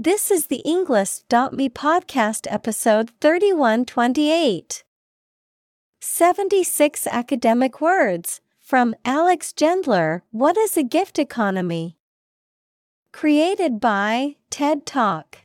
This 0.00 0.30
is 0.30 0.46
the 0.46 0.62
Englist.me 0.64 1.70
podcast 1.70 2.46
episode 2.48 3.10
3128. 3.20 4.84
76 6.00 7.06
academic 7.08 7.80
words 7.80 8.40
from 8.60 8.94
Alex 9.04 9.52
Gendler 9.52 10.20
What 10.30 10.56
is 10.56 10.76
a 10.76 10.84
gift 10.84 11.18
economy? 11.18 11.96
Created 13.12 13.80
by 13.80 14.36
TED 14.50 14.86
Talk. 14.86 15.38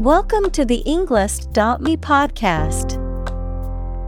Welcome 0.00 0.50
to 0.50 0.64
the 0.64 0.82
Englist.me 0.84 1.96
podcast. 1.98 3.03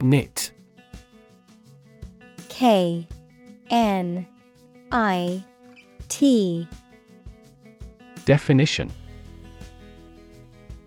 Knit. 0.00 0.52
K 2.48 3.06
N 3.70 4.26
I 4.92 5.44
T. 6.08 6.68
Definition. 8.24 8.90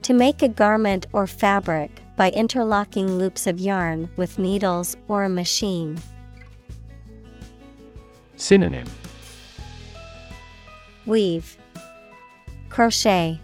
To 0.04 0.14
make 0.14 0.42
a 0.42 0.48
garment 0.48 1.06
or 1.14 1.28
fabric 1.28 2.02
by 2.16 2.32
interlocking 2.32 3.18
loops 3.18 3.48
of 3.48 3.60
yarn 3.60 4.10
with 4.18 4.40
needles 4.40 4.98
or 5.08 5.24
a 5.24 5.30
machine. 5.30 6.00
Synonym. 8.36 8.88
Weave, 11.06 11.58
Crochet, 12.70 13.40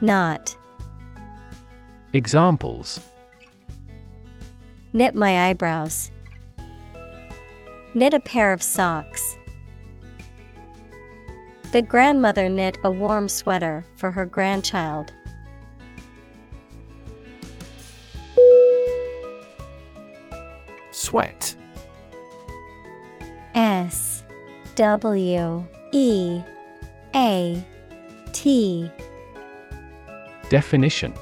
Knot, 0.00 0.56
Examples 2.14 3.00
Knit 4.94 5.14
my 5.14 5.48
eyebrows. 5.48 6.10
Knit 7.94 8.12
a 8.12 8.20
pair 8.20 8.52
of 8.52 8.62
socks. 8.62 9.38
The 11.72 11.80
grandmother 11.80 12.50
knit 12.50 12.76
a 12.84 12.90
warm 12.90 13.30
sweater 13.30 13.86
for 13.96 14.10
her 14.10 14.26
grandchild. 14.26 15.10
Sweat. 20.90 21.56
S 23.54 24.22
W 24.74 25.66
E 25.92 26.42
A 27.14 27.64
T 28.32 28.90
Definition 30.50 31.14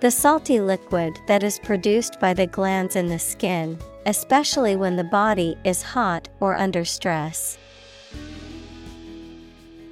The 0.00 0.12
salty 0.12 0.60
liquid 0.60 1.18
that 1.26 1.42
is 1.42 1.58
produced 1.58 2.20
by 2.20 2.32
the 2.32 2.46
glands 2.46 2.94
in 2.94 3.08
the 3.08 3.18
skin, 3.18 3.78
especially 4.06 4.76
when 4.76 4.94
the 4.94 5.02
body 5.02 5.56
is 5.64 5.82
hot 5.82 6.28
or 6.38 6.54
under 6.54 6.84
stress. 6.84 7.58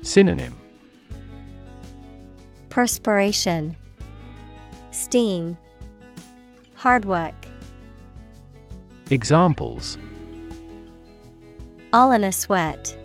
Synonym 0.03 0.57
Perspiration, 2.71 3.75
Steam, 4.93 5.59
Hard 6.77 7.05
work. 7.05 7.35
Examples 9.11 9.99
All 11.93 12.13
in 12.13 12.23
a 12.23 12.31
sweat. 12.31 12.97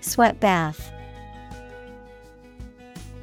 Sweat 0.00 0.40
bath. 0.40 0.90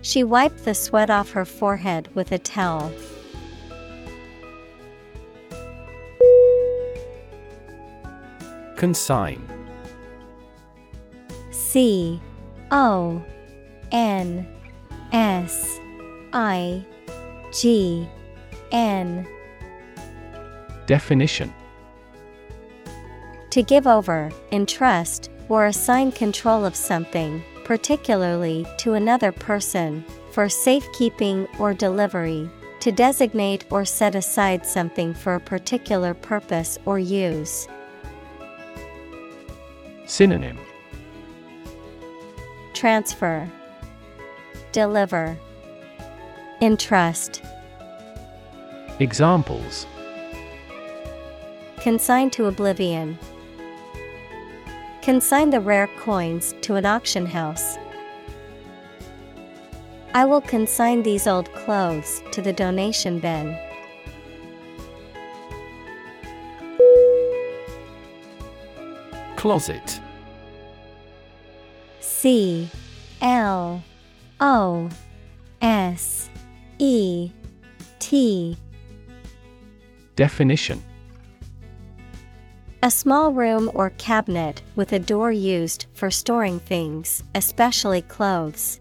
She 0.06 0.24
wiped 0.24 0.66
the 0.66 0.76
sweat 0.76 1.10
off 1.10 1.32
her 1.32 1.46
forehead 1.46 2.10
with 2.14 2.32
a 2.32 2.38
towel. 2.38 2.94
Consign. 8.76 9.42
C 11.50 12.22
O 12.70 13.20
N 13.92 14.48
S 15.12 15.80
I 16.34 16.86
G 17.52 18.08
N 18.72 19.28
Definition 20.86 21.52
To 23.50 23.64
give 23.64 23.88
over, 23.88 24.32
entrust, 24.52 25.32
or 25.50 25.66
assign 25.66 26.12
control 26.12 26.64
of 26.64 26.76
something, 26.76 27.44
particularly 27.66 28.66
to 28.78 28.94
another 28.94 29.34
person, 29.34 30.06
for 30.32 30.48
safekeeping 30.48 31.48
or 31.60 31.74
delivery, 31.74 32.50
to 32.80 32.92
designate 32.92 33.66
or 33.72 33.84
set 33.84 34.16
aside 34.16 34.66
something 34.66 35.14
for 35.14 35.36
a 35.36 35.40
particular 35.40 36.14
purpose 36.14 36.78
or 36.86 37.00
use. 37.00 37.68
Synonym. 40.06 40.58
Transfer, 42.74 43.52
Deliver, 44.72 45.38
Entrust, 46.62 47.42
Examples. 49.00 49.86
Consign 51.82 52.30
to 52.30 52.46
oblivion. 52.46 53.20
Consign 55.06 55.52
the 55.52 55.60
rare 55.60 55.86
coins 56.00 56.56
to 56.62 56.74
an 56.78 56.86
auction 56.88 57.28
house. 57.28 57.78
I 60.16 60.26
will 60.26 60.42
consign 60.42 61.04
these 61.04 61.28
old 61.28 61.54
clothes 61.54 62.24
to 62.32 62.42
the 62.42 62.52
donation 62.52 63.20
bin. 63.20 63.56
Closet. 69.36 70.02
C 72.00 72.68
L 73.22 73.84
O 74.40 74.90
S 75.62 76.32
E 76.80 77.30
T 78.00 78.58
Definition 80.16 80.84
A 82.86 82.92
small 82.92 83.34
room 83.34 83.72
or 83.74 83.90
cabinet 83.98 84.62
with 84.76 84.94
a 84.94 85.00
door 85.00 85.32
used 85.32 85.88
for 85.94 86.12
storing 86.12 86.60
things, 86.60 87.24
especially 87.34 88.04
clothes. 88.04 88.80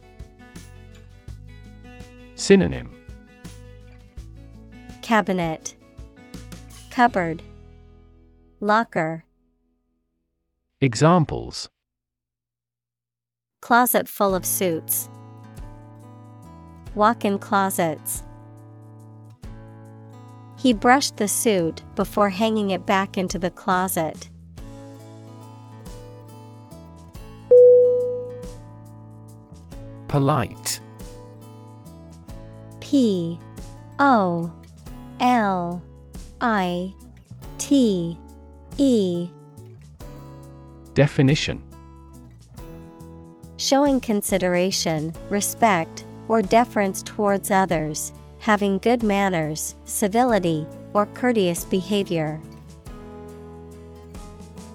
Synonym 2.35 2.91
Cabinet, 5.01 5.75
Cupboard, 6.91 7.43
Locker, 8.61 9.25
Examples 10.83 11.71
Closet 13.63 14.07
full 14.07 14.35
of 14.35 14.45
suits. 14.45 15.09
Walk 16.95 17.25
in 17.25 17.39
closets. 17.39 18.23
He 20.65 20.73
brushed 20.73 21.19
the 21.19 21.29
suit 21.29 21.83
before 21.95 22.31
hanging 22.31 22.71
it 22.71 22.87
back 22.87 23.19
into 23.19 23.39
the 23.39 23.51
closet. 23.51 24.31
Polite. 30.09 30.81
P 32.81 33.39
O 33.99 34.51
L 35.21 35.83
I 36.41 36.95
T 37.59 38.19
E 38.79 39.29
Definition 40.95 41.63
Showing 43.59 44.01
consideration, 44.01 45.13
respect, 45.29 46.07
or 46.29 46.41
deference 46.41 47.03
towards 47.03 47.51
others, 47.51 48.15
having 48.45 48.77
good 48.77 49.03
manners, 49.03 49.75
civility, 49.87 50.67
or 50.93 51.07
courteous 51.07 51.65
behavior. 51.65 52.39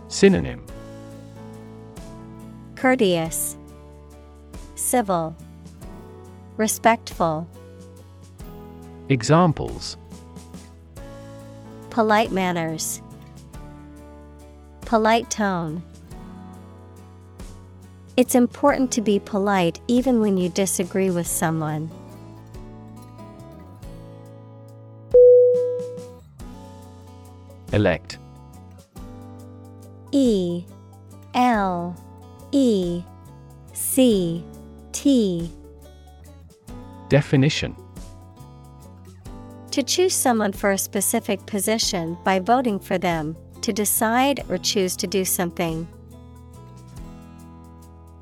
Synonym 0.07 0.65
Courteous, 2.75 3.55
Civil, 4.73 5.35
Respectful. 6.57 7.47
Examples 9.07 9.97
Polite 11.91 12.31
manners, 12.31 13.03
Polite 14.81 15.29
tone. 15.29 15.83
It's 18.17 18.33
important 18.33 18.91
to 18.93 19.01
be 19.01 19.19
polite 19.19 19.79
even 19.87 20.21
when 20.21 20.37
you 20.37 20.49
disagree 20.49 21.11
with 21.11 21.27
someone. 21.27 21.91
Elect. 27.71 28.17
E 30.11 30.63
L 31.33 31.95
E 32.51 33.03
C 33.73 34.43
T. 34.91 35.51
Definition. 37.09 37.75
To 39.71 39.83
choose 39.83 40.13
someone 40.13 40.51
for 40.51 40.71
a 40.71 40.77
specific 40.77 41.45
position 41.45 42.17
by 42.23 42.39
voting 42.39 42.79
for 42.79 42.97
them, 42.97 43.37
to 43.61 43.71
decide 43.71 44.43
or 44.49 44.57
choose 44.57 44.95
to 44.97 45.07
do 45.07 45.23
something. 45.23 45.87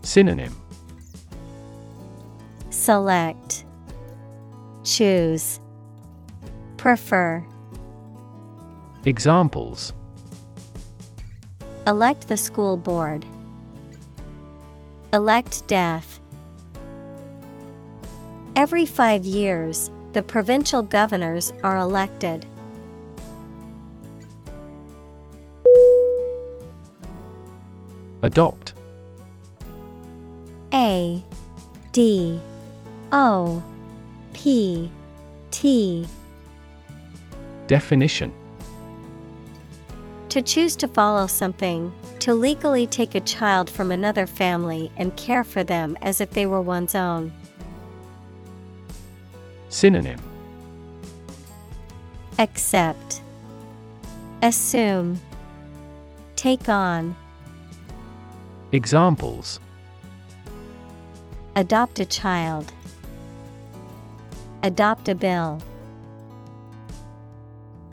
Synonym. 0.01 0.55
Select. 2.69 3.65
Choose. 4.83 5.59
Prefer 6.75 7.45
Examples 9.07 9.93
Elect 11.87 12.27
the 12.27 12.35
school 12.35 12.75
board. 12.75 13.25
Elect 15.13 15.65
death. 15.67 16.19
Every 18.57 18.85
five 18.85 19.23
years, 19.23 19.89
the 20.11 20.21
provincial 20.21 20.81
governors 20.81 21.53
are 21.63 21.77
elected. 21.77 22.45
Adopt 28.23 28.73
A 30.73 31.23
D 31.93 32.41
O 33.13 33.63
P 34.33 34.91
T 35.51 36.05
Definition 37.67 38.33
To 40.37 40.43
choose 40.43 40.75
to 40.75 40.87
follow 40.87 41.25
something, 41.25 41.91
to 42.19 42.31
legally 42.35 42.85
take 42.85 43.15
a 43.15 43.19
child 43.21 43.71
from 43.71 43.89
another 43.89 44.27
family 44.27 44.91
and 44.95 45.17
care 45.17 45.43
for 45.43 45.63
them 45.63 45.97
as 46.03 46.21
if 46.21 46.29
they 46.29 46.45
were 46.45 46.61
one's 46.61 46.93
own. 46.93 47.33
Synonym. 49.69 50.19
Accept, 52.37 53.23
Assume, 54.43 55.19
Take 56.35 56.69
on, 56.69 57.15
Examples. 58.71 59.59
Adopt 61.55 61.99
a 61.99 62.05
child, 62.05 62.71
Adopt 64.61 65.09
a 65.09 65.15
bill. 65.15 65.59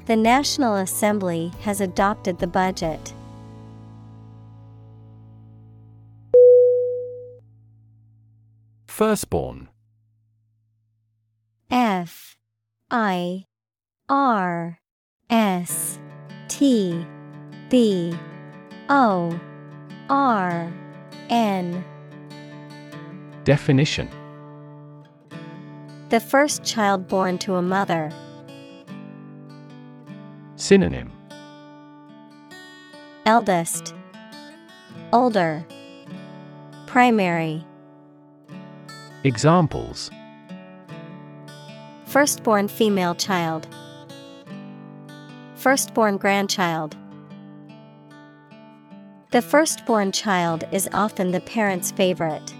The 0.06 0.16
National 0.16 0.76
Assembly 0.76 1.50
has 1.62 1.80
adopted 1.80 2.38
the 2.38 2.46
budget. 2.46 3.14
Firstborn. 8.86 9.70
F. 11.70 12.36
I. 12.90 13.46
R. 14.10 14.78
S. 15.30 15.98
T. 16.48 17.06
B. 17.70 18.14
O. 18.90 19.40
R. 20.10 20.72
N. 21.30 21.82
Definition. 23.44 24.10
The 26.10 26.20
first 26.20 26.62
child 26.62 27.08
born 27.08 27.38
to 27.38 27.54
a 27.54 27.62
mother. 27.62 28.12
Synonym. 30.64 31.12
Eldest. 33.26 33.94
Older. 35.12 35.62
Primary. 36.86 37.62
Examples. 39.24 40.10
Firstborn 42.06 42.68
female 42.68 43.14
child. 43.14 43.68
Firstborn 45.56 46.16
grandchild. 46.16 46.96
The 49.32 49.42
firstborn 49.42 50.12
child 50.12 50.64
is 50.72 50.88
often 50.94 51.32
the 51.32 51.40
parent's 51.40 51.90
favorite. 51.92 52.54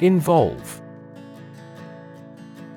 Involve 0.00 0.81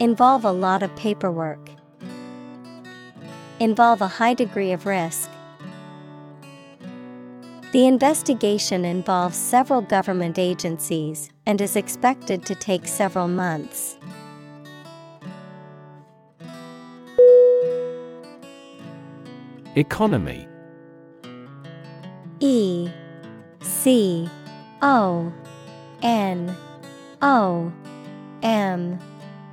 Involve 0.00 0.44
a 0.44 0.52
lot 0.52 0.84
of 0.84 0.94
paperwork. 0.94 1.70
Involve 3.58 4.00
a 4.00 4.06
high 4.06 4.32
degree 4.32 4.70
of 4.70 4.86
risk. 4.86 5.28
The 7.72 7.88
investigation 7.88 8.84
involves 8.84 9.36
several 9.36 9.80
government 9.80 10.38
agencies 10.38 11.30
and 11.46 11.60
is 11.60 11.74
expected 11.74 12.46
to 12.46 12.54
take 12.54 12.86
several 12.86 13.26
months. 13.26 13.98
Economy 19.74 20.46
E 22.38 22.88
C 23.60 24.30
O 24.80 25.32
N 26.02 26.56
O 27.20 27.72
M 28.44 29.00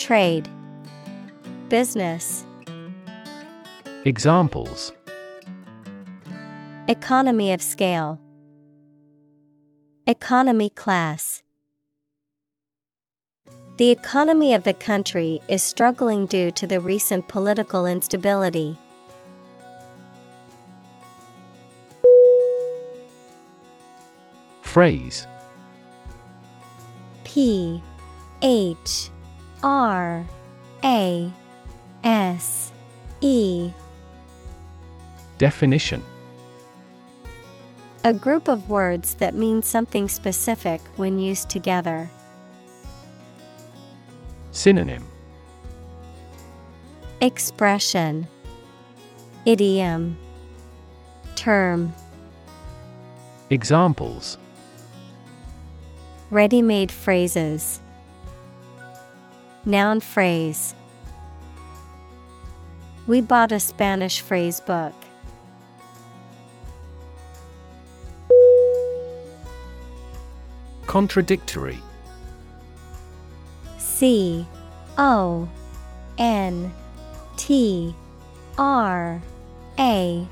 Trade, 0.00 0.48
Business, 1.68 2.46
Examples 4.06 4.94
Economy 6.88 7.52
of 7.52 7.60
scale, 7.60 8.18
Economy 10.06 10.70
class. 10.70 11.42
The 13.76 13.90
economy 13.90 14.54
of 14.54 14.64
the 14.64 14.72
country 14.72 15.42
is 15.48 15.62
struggling 15.62 16.24
due 16.24 16.50
to 16.52 16.66
the 16.66 16.80
recent 16.80 17.28
political 17.28 17.84
instability. 17.84 18.78
Phrase 24.62 25.26
P 27.24 27.82
H 28.40 29.10
R 29.62 30.24
A 30.82 31.32
S 32.02 32.72
E. 33.20 33.70
Definition. 35.38 36.02
A 38.04 38.14
group 38.14 38.48
of 38.48 38.70
words 38.70 39.14
that 39.16 39.34
mean 39.34 39.62
something 39.62 40.08
specific 40.08 40.80
when 40.96 41.18
used 41.18 41.50
together. 41.50 42.10
Synonym. 44.52 45.06
Expression. 47.20 48.26
Idiom. 49.44 50.16
Term. 51.36 51.92
Examples. 53.50 54.38
Ready 56.30 56.62
made 56.62 56.90
phrases 56.90 57.79
Noun 59.66 60.00
phrase. 60.00 60.74
We 63.06 63.20
bought 63.20 63.52
a 63.52 63.60
Spanish 63.60 64.20
phrase 64.20 64.60
book. 64.60 64.94
Contradictory. 70.86 71.78
C 73.78 74.46
O 74.96 75.48
N 76.18 76.72
T 77.36 77.94
R 78.56 79.22
A 79.78 80.26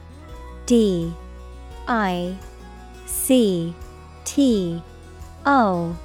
D 0.66 1.12
I 1.86 2.36
C 3.06 3.74
T 4.24 4.82
O 5.44 5.96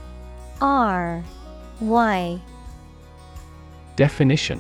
R 0.62 1.24
Y 1.80 2.42
Definition 3.96 4.60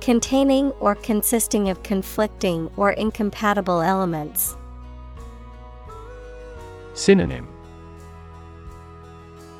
Containing 0.00 0.70
or 0.80 0.94
consisting 0.94 1.68
of 1.68 1.82
conflicting 1.82 2.70
or 2.76 2.92
incompatible 2.92 3.80
elements. 3.80 4.56
Synonym 6.92 7.48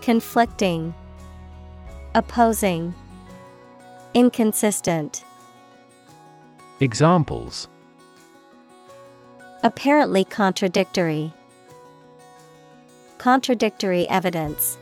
Conflicting, 0.03 0.95
Opposing, 2.15 2.95
Inconsistent. 4.13 5.25
Examples 6.79 7.67
Apparently 9.65 10.25
contradictory. 10.25 11.33
Contradictory 13.19 14.07
evidence. 14.09 14.79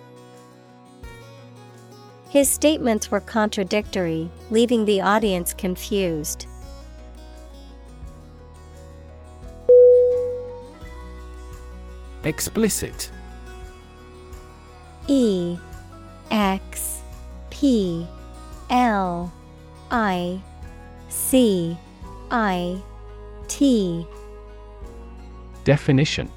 His 2.32 2.48
statements 2.48 3.10
were 3.10 3.20
contradictory, 3.20 4.30
leaving 4.50 4.86
the 4.86 5.02
audience 5.02 5.52
confused. 5.52 6.46
Explicit. 12.24 13.10
E 15.08 15.58
X 16.30 17.02
P 17.50 18.06
L 18.70 19.30
I 19.90 20.40
C 21.10 21.76
I 22.30 22.80
T. 23.46 24.06
Definition. 25.64 26.30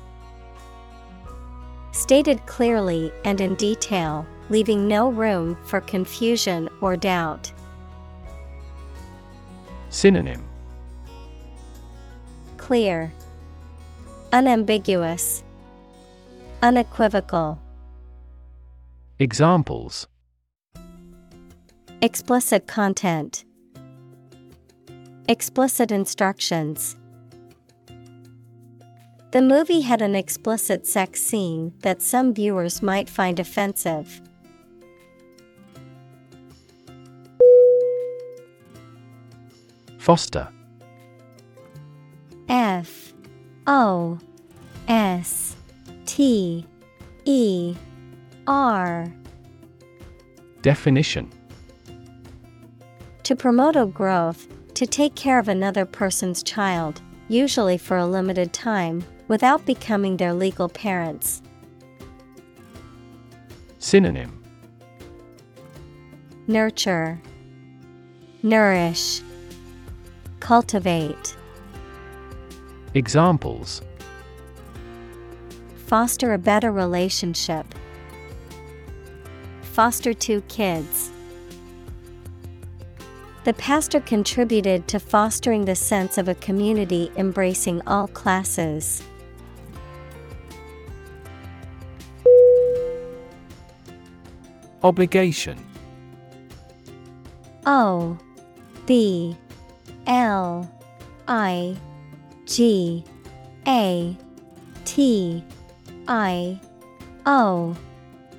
Stated 1.93 2.45
clearly 2.47 3.13
and 3.23 3.39
in 3.39 3.55
detail, 3.55 4.27
leaving 4.49 4.87
no 4.87 5.09
room 5.09 5.57
for 5.65 5.81
confusion 5.81 6.69
or 6.81 6.95
doubt. 6.95 7.51
Synonym 9.89 10.43
Clear, 12.57 13.11
Unambiguous, 14.33 15.43
Unequivocal. 16.61 17.59
Examples 19.19 20.07
Explicit 22.01 22.67
content, 22.67 23.45
Explicit 25.29 25.91
instructions. 25.91 26.97
The 29.31 29.41
movie 29.41 29.81
had 29.81 30.01
an 30.01 30.15
explicit 30.15 30.85
sex 30.85 31.21
scene 31.21 31.73
that 31.79 32.01
some 32.01 32.33
viewers 32.33 32.81
might 32.81 33.09
find 33.09 33.39
offensive. 33.39 34.21
Foster. 40.05 40.47
F 42.47 43.11
O 43.65 44.19
S 44.87 45.55
T 46.05 46.63
E 47.25 47.75
R. 48.45 49.11
Definition. 50.61 51.31
To 53.23 53.35
promote 53.35 53.75
a 53.75 53.87
growth, 53.87 54.47
to 54.75 54.85
take 54.85 55.15
care 55.15 55.39
of 55.39 55.47
another 55.47 55.85
person's 55.85 56.43
child, 56.43 57.01
usually 57.27 57.79
for 57.79 57.97
a 57.97 58.05
limited 58.05 58.53
time, 58.53 59.03
without 59.27 59.65
becoming 59.65 60.17
their 60.17 60.35
legal 60.35 60.69
parents. 60.69 61.41
Synonym. 63.79 64.43
Nurture, 66.45 67.19
Nourish, 68.43 69.23
Cultivate. 70.45 71.35
Examples 72.93 73.81
Foster 75.87 76.33
a 76.33 76.37
better 76.37 76.71
relationship. 76.71 77.65
Foster 79.63 80.13
two 80.13 80.41
kids. 80.41 81.09
The 83.43 83.53
pastor 83.53 83.99
contributed 83.99 84.87
to 84.89 84.99
fostering 84.99 85.65
the 85.65 85.73
sense 85.73 86.19
of 86.19 86.27
a 86.27 86.35
community 86.35 87.11
embracing 87.17 87.81
all 87.87 88.07
classes. 88.09 89.01
Obligation 94.83 95.57
O 97.65 98.15
B 98.85 99.35
L 100.07 100.69
I 101.27 101.77
G 102.45 103.03
A 103.67 104.15
T 104.85 105.43
I 106.07 106.59
O 107.25 107.75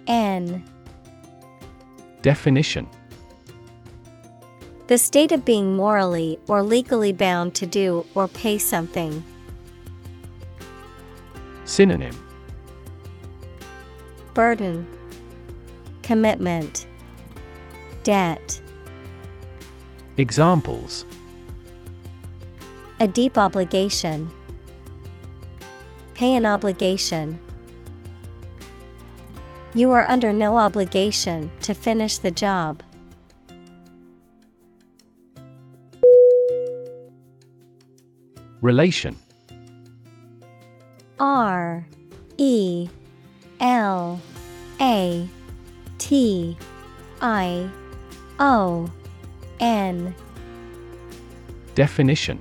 N. 0.07 0.65
Definition. 2.23 2.89
The 4.87 4.99
state 4.99 5.33
of 5.33 5.45
being 5.45 5.77
morally 5.77 6.39
or 6.47 6.63
legally 6.63 7.13
bound 7.13 7.55
to 7.57 7.67
do 7.67 8.07
or 8.15 8.29
pay 8.29 8.59
something. 8.59 9.25
Synonym. 11.65 12.17
Burden, 14.33 14.87
Commitment, 16.03 16.87
Debt. 18.05 18.61
Examples 20.17 21.05
A 22.99 23.07
deep 23.07 23.37
obligation. 23.37 24.31
Pay 26.15 26.35
an 26.35 26.47
obligation. 26.47 27.39
You 29.75 29.91
are 29.93 30.09
under 30.09 30.33
no 30.33 30.57
obligation 30.57 31.51
to 31.61 31.75
finish 31.75 32.17
the 32.17 32.31
job. 32.31 32.83
Relation 38.63 39.15
R 41.21 41.87
E 42.39 42.89
L 43.61 44.19
A 44.81 45.29
T 45.99 46.57
I 47.21 47.71
O 48.39 48.91
N 49.61 50.15
Definition 51.75 52.41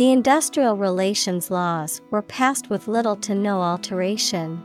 The 0.00 0.12
industrial 0.12 0.78
relations 0.78 1.50
laws 1.50 2.00
were 2.10 2.22
passed 2.22 2.70
with 2.70 2.88
little 2.88 3.16
to 3.16 3.34
no 3.34 3.60
alteration. 3.60 4.64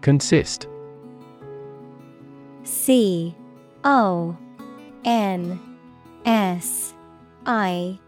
Consist 0.00 0.66
C 2.64 3.36
O 3.84 4.36
N 5.04 5.60
S 6.24 6.92
I 7.46 8.00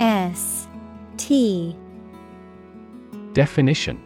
S 0.00 0.66
T 1.18 1.76
Definition 3.34 4.02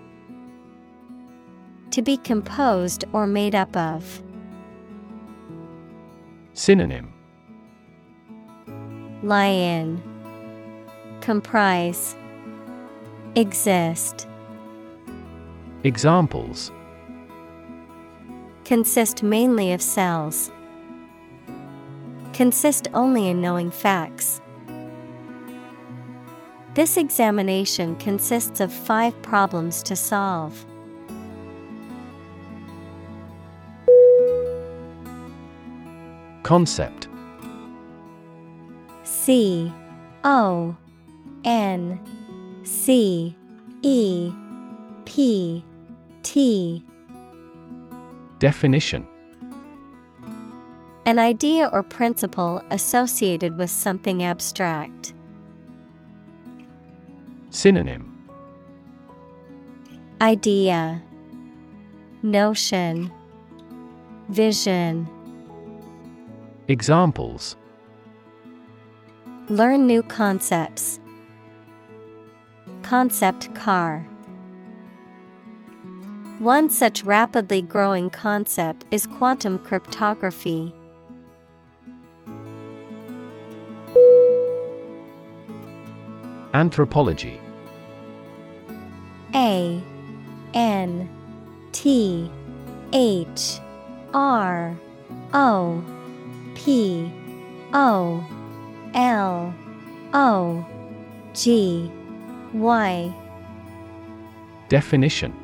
To 1.93 2.03
be 2.03 2.17
composed 2.17 3.05
or 3.13 3.29
made 3.29 3.55
up 3.55 3.77
of. 3.77 4.25
Synonym 6.61 7.11
Lie 9.23 9.47
in. 9.47 10.03
Comprise. 11.23 12.15
Exist. 13.35 14.29
Examples 15.85 16.71
Consist 18.67 19.23
mainly 19.23 19.73
of 19.73 19.81
cells. 19.81 20.51
Consist 22.35 22.89
only 22.93 23.31
in 23.31 23.41
knowing 23.41 23.71
facts. 23.71 24.43
This 26.75 26.99
examination 26.99 27.97
consists 27.97 28.61
of 28.61 28.71
five 28.71 29.15
problems 29.23 29.83
to 29.85 29.97
solve. 29.97 30.67
Concept. 36.51 37.07
C 39.05 39.73
O 40.25 40.77
N 41.45 42.01
C 42.65 43.37
E 43.83 44.33
P 45.05 45.65
T. 46.25 46.85
Definition. 48.41 49.07
An 51.07 51.21
idea 51.21 51.71
or 51.73 51.85
principle 51.85 52.61
associated 52.73 53.57
with 53.57 53.71
something 53.71 54.25
abstract. 54.25 55.15
Synonym. 57.51 58.27
Idea. 60.21 61.01
Notion. 62.25 63.13
Vision 64.31 65.09
Examples 66.71 67.57
Learn 69.49 69.89
new 69.89 70.05
concepts. 70.05 71.01
Concept 72.83 73.53
car. 73.57 74.07
One 76.39 76.71
such 76.71 77.03
rapidly 77.03 77.61
growing 77.61 78.09
concept 78.09 78.85
is 78.93 79.09
quantum 79.09 79.59
cryptography. 79.59 80.73
Anthropology 86.55 87.41
A 89.35 89.83
N 90.55 91.09
T 91.73 92.31
H 92.93 93.59
R 94.15 94.79
O 95.35 96.00
P 96.65 97.11
O 97.73 98.25
L 98.95 99.55
O 100.13 100.67
G 101.33 101.91
Y. 102.53 103.15
Definition. 104.69 105.35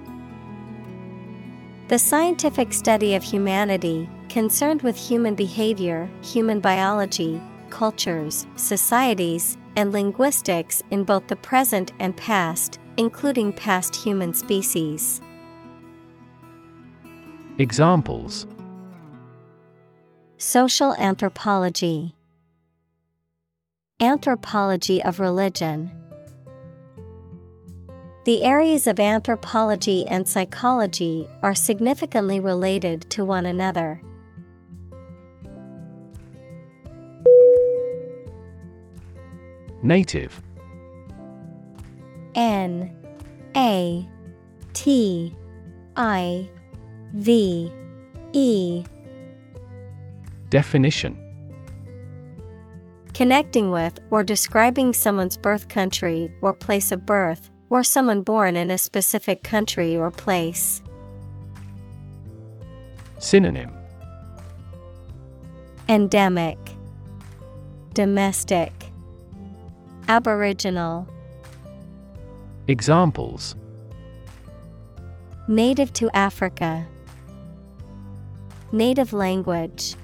The 1.89 1.99
scientific 1.99 2.73
study 2.75 3.15
of 3.15 3.23
humanity, 3.23 4.09
concerned 4.29 4.83
with 4.83 4.97
human 4.97 5.35
behavior, 5.35 6.09
human 6.21 6.61
biology, 6.61 7.41
cultures, 7.71 8.47
societies, 8.57 9.57
and 9.77 9.93
linguistics 9.93 10.83
in 10.91 11.05
both 11.05 11.29
the 11.29 11.37
present 11.37 11.93
and 11.99 12.15
past, 12.17 12.79
including 12.99 13.53
past 13.53 13.97
human 13.97 14.35
species. 14.35 15.23
Examples 17.59 18.47
Social 20.39 20.95
anthropology, 20.97 22.15
Anthropology 23.99 25.03
of 25.03 25.19
religion. 25.19 25.91
The 28.27 28.45
areas 28.45 28.87
of 28.87 29.01
anthropology 29.01 30.07
and 30.07 30.29
psychology 30.29 31.27
are 31.43 31.55
significantly 31.55 32.39
related 32.39 33.09
to 33.13 33.25
one 33.25 33.47
another. 33.47 34.03
Native 39.83 40.43
N 42.35 42.95
A 43.57 44.07
T 44.75 45.35
I 45.97 46.47
V 47.15 47.73
E 48.35 48.85
Definition. 50.51 51.19
Connecting 53.15 53.71
with 53.71 53.99
or 54.11 54.23
describing 54.23 54.93
someone's 54.93 55.37
birth 55.37 55.69
country 55.69 56.31
or 56.43 56.53
place 56.53 56.93
of 56.93 57.07
birth, 57.07 57.51
or 57.71 57.83
someone 57.83 58.23
born 58.23 58.57
in 58.57 58.71
a 58.71 58.79
specific 58.79 59.43
country 59.43 59.97
or 59.97 60.11
place. 60.11 60.83
Synonym. 63.19 63.73
Endemic, 65.89 66.59
Domestic, 67.95 68.73
Aboriginal, 70.09 71.09
Examples. 72.69 73.55
Native 75.49 75.93
to 75.93 76.11
Africa, 76.11 76.87
Native 78.73 79.13
language. 79.13 79.95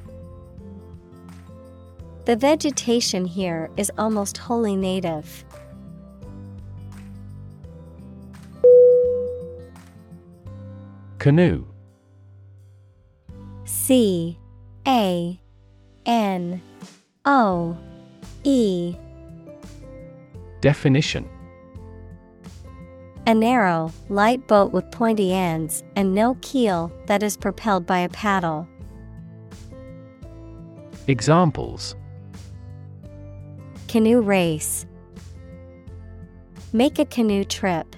The 2.25 2.37
vegetation 2.37 3.25
here 3.25 3.69
is 3.77 3.91
almost 3.99 4.39
wholly 4.39 4.77
native. 4.77 5.45
Canoe 11.19 11.65
C 13.65 14.39
A 14.87 15.41
N 16.07 16.63
O 17.25 17.77
E 18.45 18.95
Definition 20.61 21.29
A 23.27 23.35
narrow, 23.35 23.93
light 24.09 24.47
boat 24.47 24.73
with 24.73 24.89
pointy 24.93 25.33
ends 25.33 25.83
and 25.97 26.15
no 26.15 26.37
keel 26.41 26.93
that 27.07 27.25
is 27.25 27.37
propelled 27.37 27.85
by 27.85 27.99
a 27.99 28.09
paddle. 28.09 28.69
Examples 31.09 31.97
Canoe 33.92 34.22
race. 34.22 34.87
Make 36.72 36.98
a 36.98 37.05
canoe 37.05 37.44
trip. 37.44 37.94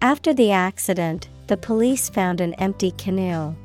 After 0.00 0.32
the 0.32 0.52
accident, 0.52 1.28
the 1.48 1.56
police 1.56 2.08
found 2.08 2.40
an 2.40 2.54
empty 2.54 2.92
canoe. 2.92 3.56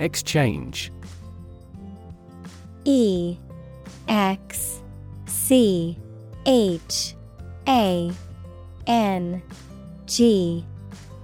Exchange 0.00 0.90
E 2.84 3.36
X 4.08 4.82
C 5.26 5.96
H 6.46 7.14
A 7.68 8.10
N 8.88 9.40
G 10.06 10.64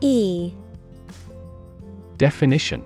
E 0.00 0.52
Definition 2.16 2.84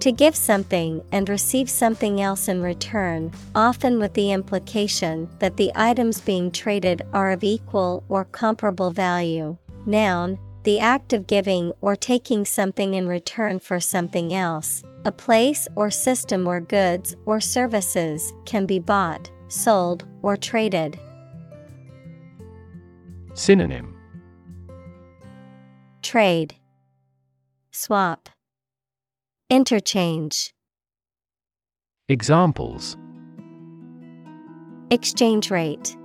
To 0.00 0.12
give 0.12 0.34
something 0.34 1.04
and 1.12 1.28
receive 1.28 1.68
something 1.68 2.22
else 2.22 2.48
in 2.48 2.62
return, 2.62 3.32
often 3.54 3.98
with 3.98 4.14
the 4.14 4.32
implication 4.32 5.28
that 5.40 5.58
the 5.58 5.70
items 5.74 6.22
being 6.22 6.50
traded 6.50 7.02
are 7.12 7.32
of 7.32 7.44
equal 7.44 8.02
or 8.08 8.24
comparable 8.24 8.92
value. 8.92 9.58
Noun, 9.84 10.38
the 10.62 10.80
act 10.80 11.12
of 11.12 11.26
giving 11.26 11.72
or 11.82 11.96
taking 11.96 12.46
something 12.46 12.94
in 12.94 13.08
return 13.08 13.58
for 13.58 13.78
something 13.78 14.32
else, 14.32 14.82
a 15.04 15.12
place 15.12 15.68
or 15.76 15.90
system 15.90 16.46
where 16.46 16.60
goods 16.60 17.14
or 17.26 17.38
services 17.38 18.32
can 18.46 18.64
be 18.64 18.78
bought, 18.78 19.30
sold, 19.48 20.06
or 20.22 20.34
traded. 20.34 20.98
Synonym 23.34 23.94
Trade, 26.00 26.54
Swap, 27.70 28.30
Interchange. 29.50 30.54
Examples 32.08 32.96
Exchange 34.92 35.50
rate. 35.50 35.96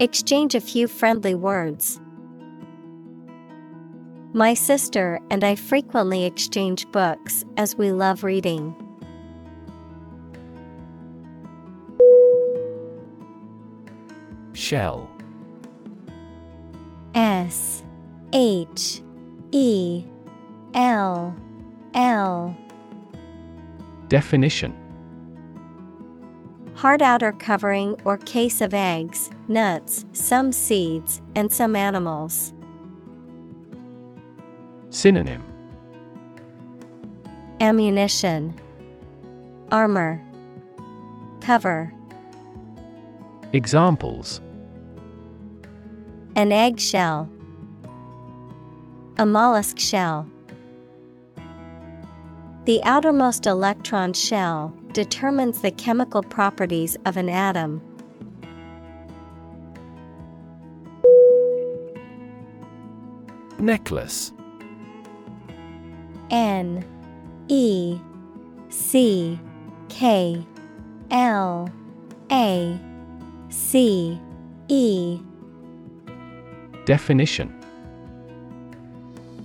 Exchange 0.00 0.54
a 0.54 0.62
few 0.62 0.88
friendly 0.88 1.34
words. 1.34 2.00
My 4.32 4.54
sister 4.54 5.20
and 5.30 5.44
I 5.44 5.56
frequently 5.56 6.24
exchange 6.24 6.90
books 6.90 7.44
as 7.58 7.76
we 7.76 7.92
love 7.92 8.24
reading. 8.24 8.74
Shell 14.54 15.06
S 17.14 17.82
H 18.32 19.02
E 19.52 20.06
L 20.72 21.36
L. 21.98 22.56
Definition. 24.06 24.72
Hard 26.76 27.02
outer 27.02 27.32
covering 27.32 28.00
or 28.04 28.18
case 28.18 28.60
of 28.60 28.72
eggs, 28.72 29.30
nuts, 29.48 30.04
some 30.12 30.52
seeds, 30.52 31.20
and 31.34 31.50
some 31.52 31.74
animals. 31.74 32.54
Synonym. 34.90 35.42
Ammunition, 37.60 38.54
Armor, 39.72 40.22
Cover. 41.40 41.92
Examples. 43.52 44.40
An 46.36 46.52
eggshell, 46.52 47.28
a 49.16 49.26
mollusk 49.26 49.80
shell. 49.80 50.28
The 52.68 52.84
outermost 52.84 53.46
electron 53.46 54.12
shell 54.12 54.74
determines 54.92 55.62
the 55.62 55.70
chemical 55.70 56.22
properties 56.22 56.98
of 57.06 57.16
an 57.16 57.30
atom. 57.30 57.80
Necklace. 63.58 64.32
N 66.30 66.84
E 67.48 67.98
C 68.68 69.40
K 69.88 70.46
L 71.10 71.70
A 72.30 72.78
C 73.48 74.20
E. 74.68 75.20
Definition 76.84 77.57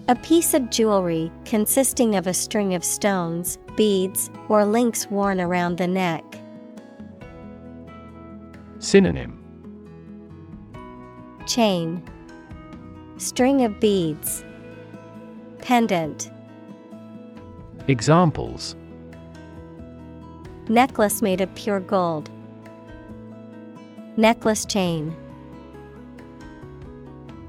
A 0.10 0.16
piece 0.18 0.54
of 0.54 0.70
jewelry 0.70 1.32
consisting 1.46 2.16
of 2.18 2.28
a 2.28 2.34
string 2.34 2.76
of 2.76 2.84
stones, 2.84 3.58
beads, 3.78 4.30
or 4.50 4.66
links 4.66 5.10
worn 5.10 5.40
around 5.40 5.78
the 5.78 5.88
neck. 5.88 6.26
Synonym 8.80 9.42
Chain 11.48 12.04
String 13.18 13.64
of 13.64 13.80
beads. 13.80 14.44
Pendant 15.60 16.30
Examples 17.88 18.76
Necklace 20.68 21.22
made 21.22 21.40
of 21.40 21.56
pure 21.56 21.80
gold. 21.80 22.30
Necklace 24.18 24.66
chain. 24.66 25.16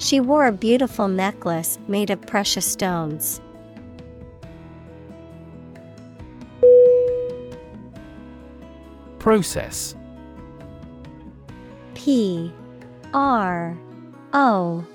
She 0.04 0.20
wore 0.20 0.46
a 0.46 0.52
beautiful 0.52 1.08
necklace 1.08 1.78
made 1.88 2.10
of 2.10 2.20
precious 2.20 2.70
stones. 2.70 3.40
Process. 9.18 9.96
P 11.94 12.52
R 13.14 13.78
O 14.34 14.86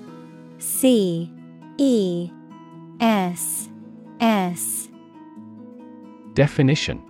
C 0.58 1.28
E 1.76 2.30
S 3.00 3.68
S. 4.20 4.88
Definition 6.34 7.09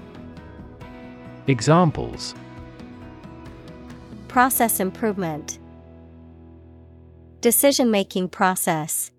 Examples. 1.47 2.35
Process 4.27 4.79
improvement. 4.79 5.57
Decision 7.41 7.89
making 7.89 8.29
process. 8.29 9.11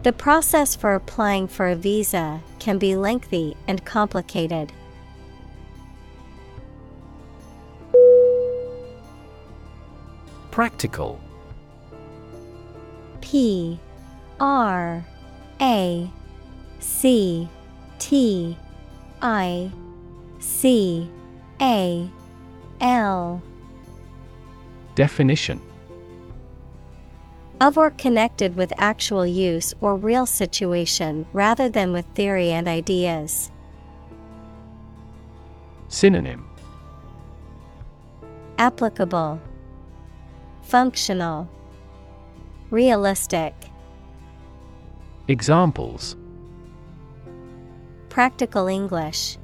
The 0.00 0.12
process 0.12 0.76
for 0.76 0.94
applying 0.94 1.48
for 1.48 1.66
a 1.66 1.74
visa 1.74 2.40
can 2.60 2.78
be 2.78 2.94
lengthy 2.94 3.56
and 3.66 3.84
complicated. 3.84 4.72
Practical. 10.52 11.20
P 13.20 13.80
R 14.38 15.04
A 15.60 16.10
C 16.78 17.48
T 17.98 18.56
I 19.20 19.72
C 20.38 21.10
A 21.60 22.08
L. 22.80 23.42
Definition. 24.94 25.60
Of 27.60 27.76
or 27.76 27.90
connected 27.90 28.54
with 28.56 28.72
actual 28.78 29.26
use 29.26 29.74
or 29.80 29.96
real 29.96 30.26
situation 30.26 31.26
rather 31.32 31.68
than 31.68 31.92
with 31.92 32.06
theory 32.14 32.50
and 32.52 32.68
ideas. 32.68 33.50
Synonym. 35.88 36.48
Applicable, 38.58 39.40
Functional, 40.62 41.48
Realistic, 42.70 43.54
Examples. 45.30 46.16
Practical 48.08 48.66
English. 48.66 49.36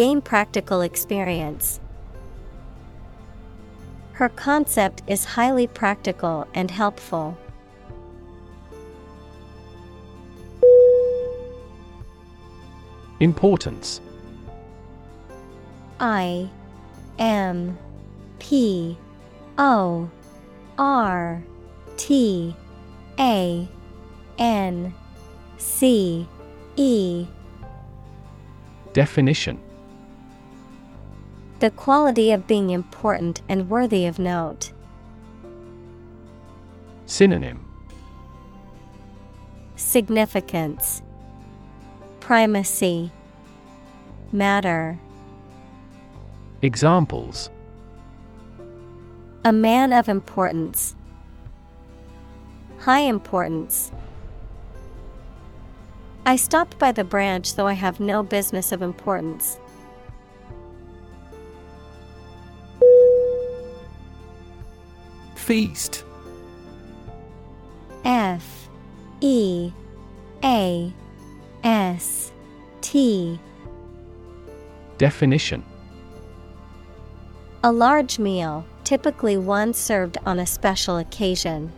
Gain 0.00 0.22
practical 0.22 0.80
experience. 0.80 1.78
Her 4.12 4.30
concept 4.30 5.02
is 5.06 5.26
highly 5.26 5.66
practical 5.66 6.48
and 6.54 6.70
helpful. 6.70 7.36
Importance 13.20 14.00
I 16.00 16.48
M 17.18 17.76
P 18.38 18.96
O 19.58 20.10
R 20.78 21.42
T 21.98 22.56
A 23.18 23.68
N 24.38 24.94
C 25.58 26.26
E 26.76 27.26
Definition 28.94 29.60
The 31.60 31.70
quality 31.70 32.32
of 32.32 32.46
being 32.46 32.70
important 32.70 33.42
and 33.46 33.68
worthy 33.68 34.06
of 34.06 34.18
note. 34.18 34.72
Synonym 37.04 37.66
Significance, 39.76 41.02
Primacy, 42.20 43.12
Matter. 44.32 44.98
Examples 46.62 47.50
A 49.44 49.52
man 49.52 49.92
of 49.92 50.08
importance, 50.08 50.96
High 52.78 53.00
importance. 53.00 53.92
I 56.24 56.36
stopped 56.36 56.78
by 56.78 56.92
the 56.92 57.04
branch 57.04 57.56
though 57.56 57.66
I 57.66 57.74
have 57.74 58.00
no 58.00 58.22
business 58.22 58.72
of 58.72 58.80
importance. 58.80 59.58
Feast. 65.50 66.04
F 68.04 68.68
E 69.20 69.72
A 70.44 70.92
S 71.64 72.30
T. 72.80 73.36
Definition. 74.96 75.64
A 77.64 77.72
large 77.72 78.20
meal, 78.20 78.64
typically 78.84 79.36
one 79.36 79.74
served 79.74 80.18
on 80.24 80.38
a 80.38 80.46
special 80.46 80.98
occasion. 80.98 81.72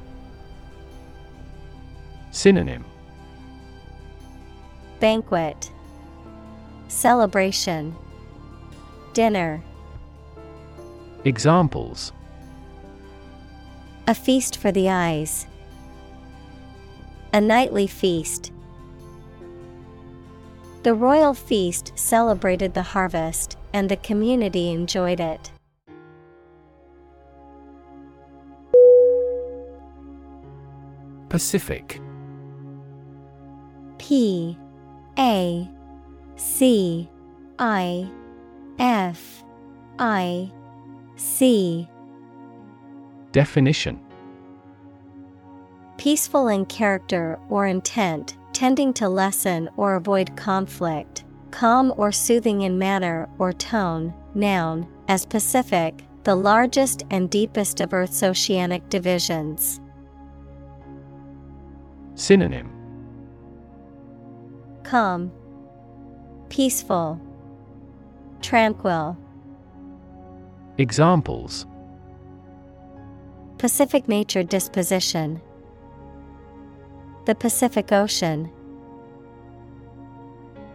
Synonym. 2.31 2.85
Banquet. 5.01 5.73
Celebration. 6.89 7.97
Dinner. 9.15 9.63
Examples 11.25 12.13
A 14.09 14.15
feast 14.15 14.57
for 14.59 14.73
the 14.73 14.89
eyes. 14.89 15.47
A 17.33 17.41
nightly 17.41 17.87
feast. 17.87 18.51
The 20.83 20.93
royal 20.93 21.35
feast 21.35 21.93
celebrated 21.95 22.75
the 22.75 22.83
harvest, 22.83 23.57
and 23.73 23.89
the 23.89 23.97
community 23.97 24.73
enjoyed 24.73 25.21
it. 25.21 25.53
Pacific 31.29 32.01
P 33.99 34.59
A 35.19 35.71
C 36.37 37.09
I 37.59 38.11
F 38.79 39.45
I 39.99 40.53
C 41.15 41.89
Definition. 43.33 43.99
Peaceful 45.97 46.49
in 46.49 46.67
character 46.67 47.39
or 47.49 47.67
intent, 47.67 48.37
tending 48.53 48.93
to 48.95 49.09
lessen 49.09 49.69
or 49.77 49.95
avoid 49.95 50.37
conflict, 50.37 51.25
calm 51.51 51.93
or 51.97 52.13
soothing 52.13 52.63
in 52.63 52.79
manner 52.79 53.29
or 53.39 53.53
tone, 53.53 54.13
noun, 54.35 54.87
as 55.09 55.25
Pacific, 55.25 56.05
the 56.25 56.35
largest 56.35 57.05
and 57.11 57.31
deepest 57.31 57.81
of 57.81 57.93
Earth's 57.93 58.23
oceanic 58.23 58.89
divisions. 58.89 59.81
Synonym. 62.15 62.71
Calm, 64.83 65.33
Peaceful, 66.49 67.21
Tranquil. 68.43 69.17
Examples 70.79 71.67
Pacific 73.63 74.09
nature 74.09 74.43
disposition. 74.43 75.41
The 77.27 77.35
Pacific 77.37 77.93
Ocean. 77.93 78.51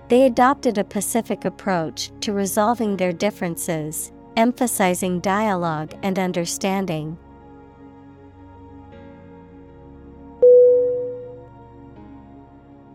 They 0.07 0.23
adopted 0.23 0.77
a 0.77 0.85
Pacific 0.85 1.43
approach 1.43 2.11
to 2.21 2.31
resolving 2.31 2.95
their 2.95 3.11
differences, 3.11 4.13
emphasizing 4.37 5.19
dialogue 5.19 5.95
and 6.01 6.17
understanding. 6.17 7.17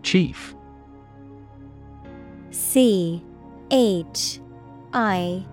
Chief 0.02 0.54
C 2.50 3.22
H 3.70 4.40
I 4.94 5.44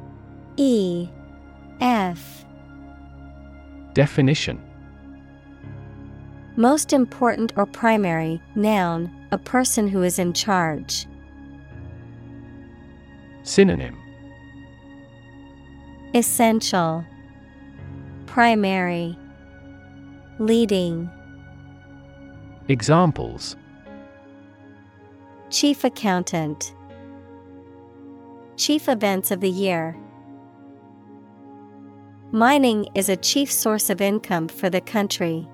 E 0.56 1.10
F 1.82 2.39
Definition. 3.94 4.62
Most 6.56 6.94
important 6.94 7.54
or 7.56 7.66
primary, 7.66 8.42
noun, 8.56 9.10
a 9.32 9.38
person 9.38 9.88
who 9.88 10.04
is 10.04 10.20
in 10.20 10.34
charge. 10.34 11.08
Synonym. 13.44 13.98
Essential, 16.14 17.06
Primary, 18.26 19.18
Leading, 20.40 21.10
Examples. 22.68 23.56
Chief 25.50 25.84
Accountant, 25.84 26.76
Chief 28.58 28.88
Events 28.88 29.32
of 29.32 29.40
the 29.40 29.50
Year. 29.50 29.98
Mining 32.32 32.88
is 32.94 33.10
a 33.10 33.18
chief 33.18 33.52
source 33.52 33.90
of 33.90 34.02
income 34.02 34.48
for 34.48 34.70
the 34.70 34.82
country. 34.82 35.48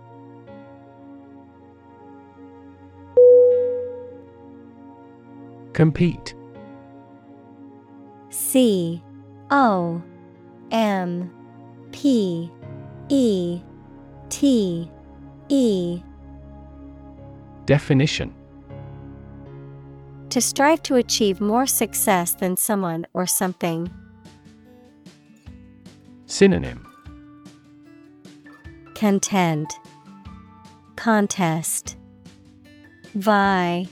Compete 5.71 6.35
C 8.29 9.01
O 9.51 10.03
M 10.71 11.31
P 11.93 12.51
E 13.07 13.61
T 14.27 14.91
E 15.47 16.01
Definition 17.65 18.33
To 20.29 20.41
strive 20.41 20.83
to 20.83 20.95
achieve 20.95 21.39
more 21.39 21.65
success 21.65 22.33
than 22.35 22.57
someone 22.57 23.07
or 23.13 23.25
something. 23.25 23.89
Synonym 26.27 26.85
Contend, 28.95 29.69
Contest, 30.95 31.97
Vie. 33.13 33.85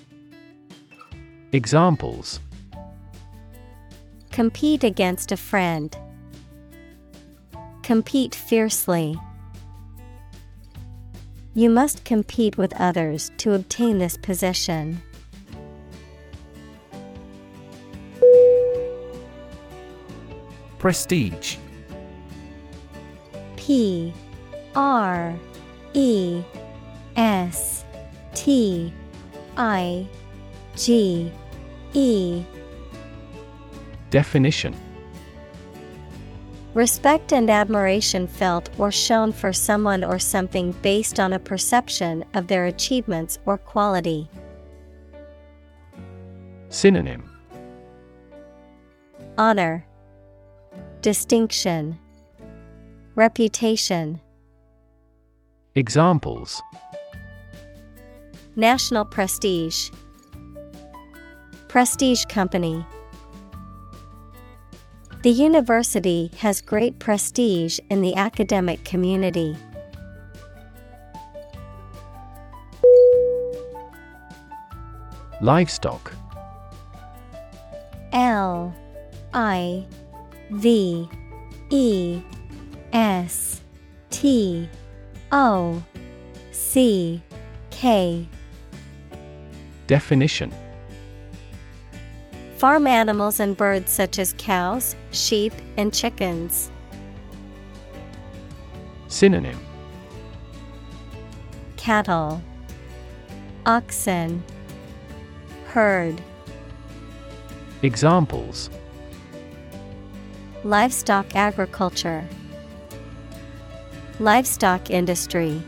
Examples 1.51 2.39
Compete 4.31 4.83
against 4.83 5.31
a 5.31 5.37
friend. 5.37 5.95
Compete 7.83 8.33
fiercely. 8.33 9.15
You 11.53 11.69
must 11.69 12.03
compete 12.03 12.57
with 12.57 12.73
others 12.79 13.31
to 13.37 13.53
obtain 13.53 13.99
this 13.99 14.17
position. 14.17 15.03
Prestige 20.79 21.57
P 23.65 24.13
R 24.75 25.33
E 25.93 26.43
S 27.15 27.85
T 28.35 28.91
I 29.55 30.05
G 30.75 31.31
E. 31.93 32.43
Definition. 34.09 34.75
Respect 36.73 37.31
and 37.31 37.49
admiration 37.49 38.27
felt 38.27 38.69
or 38.77 38.91
shown 38.91 39.31
for 39.31 39.53
someone 39.53 40.03
or 40.03 40.19
something 40.19 40.73
based 40.81 41.17
on 41.17 41.31
a 41.31 41.39
perception 41.39 42.25
of 42.33 42.47
their 42.47 42.65
achievements 42.65 43.39
or 43.45 43.57
quality. 43.57 44.29
Synonym. 46.67 47.29
Honor, 49.37 49.85
Distinction, 51.01 51.99
Reputation, 53.15 54.19
Examples 55.75 56.63
National 58.55 59.05
prestige, 59.05 59.91
Prestige 61.67 62.25
company. 62.25 62.83
The 65.21 65.29
university 65.29 66.31
has 66.39 66.59
great 66.59 66.97
prestige 66.97 67.77
in 67.91 68.01
the 68.01 68.15
academic 68.15 68.83
community. 68.83 69.55
Livestock 75.39 76.13
L 78.11 78.73
I 79.35 79.85
V 80.49 81.07
E 81.69 82.23
S 82.93 83.61
T 84.11 84.69
O 85.31 85.83
C 86.51 87.21
K. 87.71 88.27
Definition. 89.87 90.53
Farm 92.57 92.87
animals 92.87 93.39
and 93.39 93.57
birds 93.57 93.91
such 93.91 94.19
as 94.19 94.35
cows, 94.37 94.95
sheep, 95.11 95.51
and 95.75 95.93
chickens. 95.93 96.71
Synonym. 99.07 99.59
Cattle, 101.75 102.41
Oxen, 103.65 104.41
Herd. 105.65 106.21
Examples. 107.81 108.69
Livestock 110.63 111.35
agriculture, 111.35 112.25
Livestock 114.23 114.89
industry. 114.89 115.61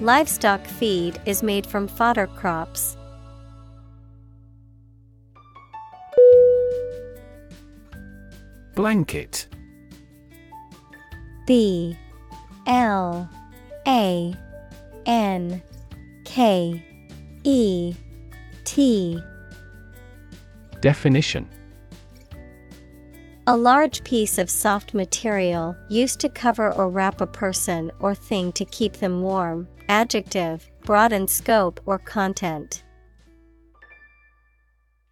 Livestock 0.00 0.64
feed 0.64 1.20
is 1.26 1.42
made 1.42 1.66
from 1.66 1.88
fodder 1.88 2.28
crops. 2.28 2.96
Blanket 8.76 9.48
B 11.44 11.98
L 12.68 13.28
A 13.88 14.32
N 15.04 15.60
K 16.24 16.84
E 17.42 17.94
T 18.62 19.20
Definition 20.80 21.48
A 23.52 23.62
large 23.62 24.02
piece 24.02 24.38
of 24.38 24.48
soft 24.48 24.94
material 24.94 25.76
used 25.90 26.20
to 26.20 26.30
cover 26.30 26.72
or 26.72 26.88
wrap 26.88 27.20
a 27.20 27.26
person 27.26 27.92
or 28.00 28.14
thing 28.14 28.50
to 28.52 28.64
keep 28.64 28.94
them 28.94 29.20
warm. 29.20 29.68
Adjective, 29.90 30.70
broad 30.86 31.12
in 31.12 31.28
scope 31.28 31.78
or 31.84 31.98
content. 31.98 32.82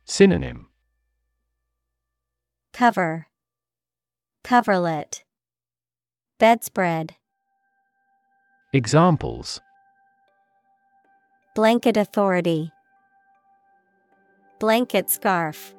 Synonym 0.06 0.68
Cover, 2.72 3.26
Coverlet, 4.42 5.22
Bedspread, 6.38 7.16
Examples 8.72 9.60
Blanket 11.54 11.98
authority, 11.98 12.72
Blanket 14.58 15.10
scarf. 15.10 15.74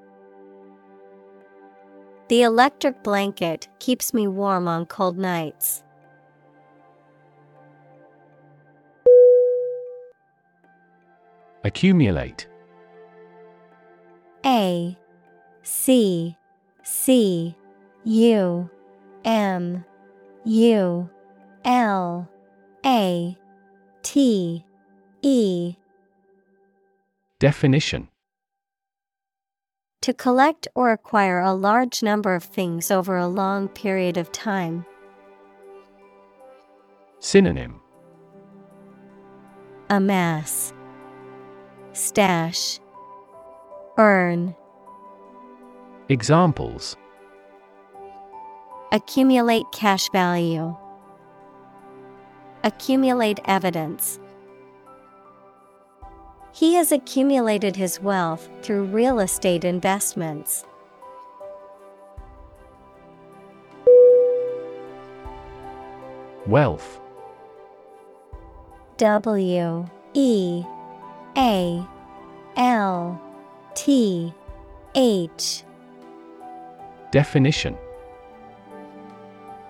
The 2.32 2.44
electric 2.44 3.04
blanket 3.04 3.68
keeps 3.80 4.14
me 4.14 4.26
warm 4.26 4.66
on 4.66 4.86
cold 4.86 5.18
nights. 5.18 5.84
Accumulate. 11.66 12.48
A 14.46 14.98
C 15.64 16.38
C 16.84 17.54
U 18.06 18.70
M 19.26 19.84
U 20.46 21.10
L 21.66 22.30
A 22.86 23.38
T 24.04 24.64
E. 25.22 25.76
Definition 27.40 28.08
To 30.02 30.14
collect 30.14 30.68
or 30.74 30.92
acquire 30.92 31.40
a 31.42 31.54
large 31.54 32.02
number 32.02 32.34
of 32.34 32.44
things 32.44 32.90
over 32.90 33.18
a 33.18 33.28
long 33.28 33.68
period 33.68 34.18
of 34.18 34.32
time. 34.32 34.84
Synonym 37.20 37.80
Amass, 39.92 40.74
Stash, 41.94 42.80
Earn, 44.00 44.56
Examples 46.10 46.98
Accumulate 48.92 49.66
cash 49.72 50.10
value, 50.10 50.76
Accumulate 52.64 53.40
evidence. 53.46 54.20
He 56.54 56.74
has 56.76 56.92
accumulated 56.92 57.76
his 57.76 58.02
wealth 58.02 58.50
through 58.62 58.86
real 58.86 59.20
estate 59.20 59.64
investments. 59.64 60.66
Wealth 66.48 67.00
W 68.98 69.86
E 70.14 70.64
A 71.38 71.88
L 72.58 73.22
T 73.74 74.34
H 74.96 75.64
Definition 77.12 77.78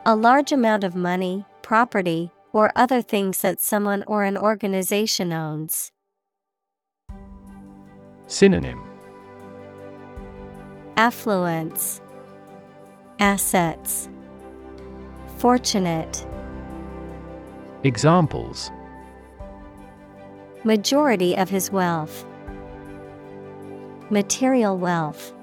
A 0.06 0.16
large 0.16 0.52
amount 0.52 0.84
of 0.84 0.96
money, 0.96 1.46
property, 1.62 2.32
or 2.52 2.72
other 2.76 3.02
things 3.02 3.42
that 3.42 3.62
someone 3.62 4.04
or 4.08 4.24
an 4.24 4.38
organization 4.38 5.32
owns. 5.32 5.92
Synonym 8.32 8.82
Affluence, 10.96 12.00
Assets, 13.20 14.08
Fortunate. 15.36 16.26
Examples 17.84 18.72
Majority 20.64 21.36
of 21.36 21.50
his 21.50 21.72
wealth. 21.74 22.26
Material 24.10 24.78
wealth. 24.78 25.34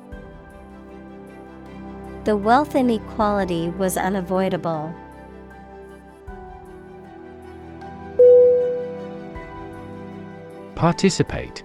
The 2.24 2.38
wealth 2.38 2.74
inequality 2.74 3.68
was 3.68 3.98
unavoidable. 3.98 4.94
Participate 10.74 11.64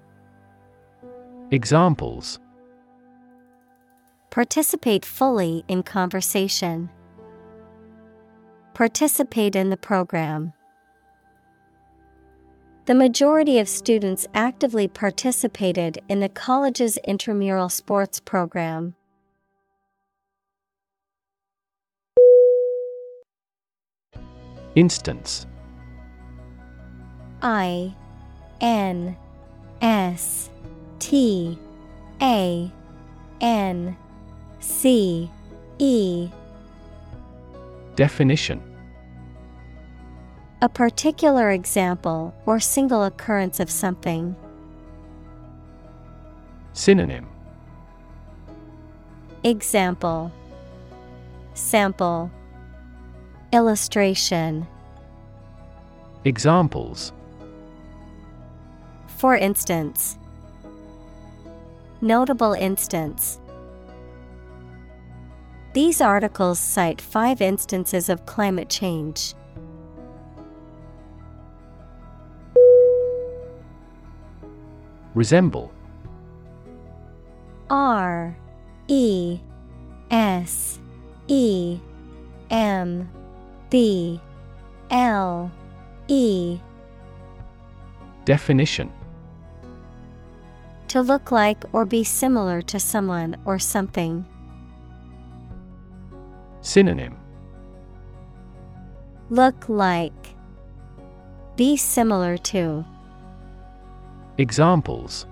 Examples 1.53 2.39
Participate 4.29 5.03
fully 5.03 5.65
in 5.67 5.83
conversation. 5.83 6.89
Participate 8.73 9.53
in 9.57 9.69
the 9.69 9.75
program. 9.75 10.53
The 12.85 12.95
majority 12.95 13.59
of 13.59 13.67
students 13.67 14.27
actively 14.33 14.87
participated 14.87 16.01
in 16.07 16.21
the 16.21 16.29
college's 16.29 16.95
intramural 17.05 17.67
sports 17.67 18.21
program. 18.21 18.95
Instance 24.75 25.45
I 27.41 27.93
N 28.61 29.17
S 29.81 30.49
T 31.01 31.57
A 32.21 32.71
N 33.41 33.97
C 34.59 35.29
E. 35.79 36.29
Definition. 37.95 38.61
A 40.61 40.69
particular 40.69 41.49
example 41.49 42.35
or 42.45 42.59
single 42.59 43.03
occurrence 43.03 43.59
of 43.59 43.69
something. 43.71 44.35
Synonym. 46.73 47.27
Example. 49.43 50.31
Sample. 51.55 52.29
Illustration. 53.51 54.67
Examples. 56.23 57.11
For 59.07 59.35
instance, 59.35 60.19
Notable 62.03 62.53
instance. 62.53 63.39
These 65.73 66.01
articles 66.01 66.57
cite 66.57 66.99
five 66.99 67.41
instances 67.41 68.09
of 68.09 68.25
climate 68.25 68.69
change. 68.69 69.35
Resemble. 75.13 75.71
R 77.69 78.35
E 78.87 79.39
S 80.09 80.79
E 81.27 81.79
M 82.49 83.09
B 83.69 84.19
L 84.89 85.51
E 86.07 86.59
Definition 88.25 88.91
To 90.91 90.99
look 90.99 91.31
like 91.31 91.63
or 91.71 91.85
be 91.85 92.03
similar 92.03 92.61
to 92.63 92.77
someone 92.77 93.37
or 93.45 93.57
something. 93.59 94.25
Synonym 96.59 97.15
Look 99.29 99.69
like. 99.69 100.35
Be 101.55 101.77
similar 101.77 102.37
to. 102.39 102.83
Examples 104.37 105.27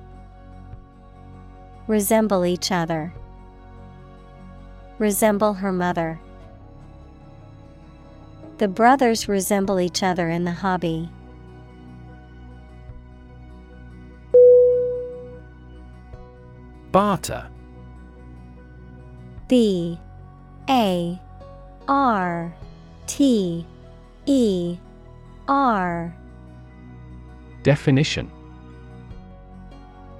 Resemble 1.87 2.45
each 2.45 2.71
other. 2.71 3.13
Resemble 4.97 5.55
her 5.55 5.73
mother. 5.73 6.21
The 8.59 8.69
brothers 8.69 9.27
resemble 9.27 9.81
each 9.81 10.03
other 10.03 10.29
in 10.29 10.45
the 10.45 10.53
hobby. 10.53 11.09
Barter. 16.91 17.47
B 19.47 19.99
A 20.69 21.19
R 21.87 22.53
T 23.07 23.65
E 24.25 24.77
R 25.47 26.15
Definition 27.63 28.31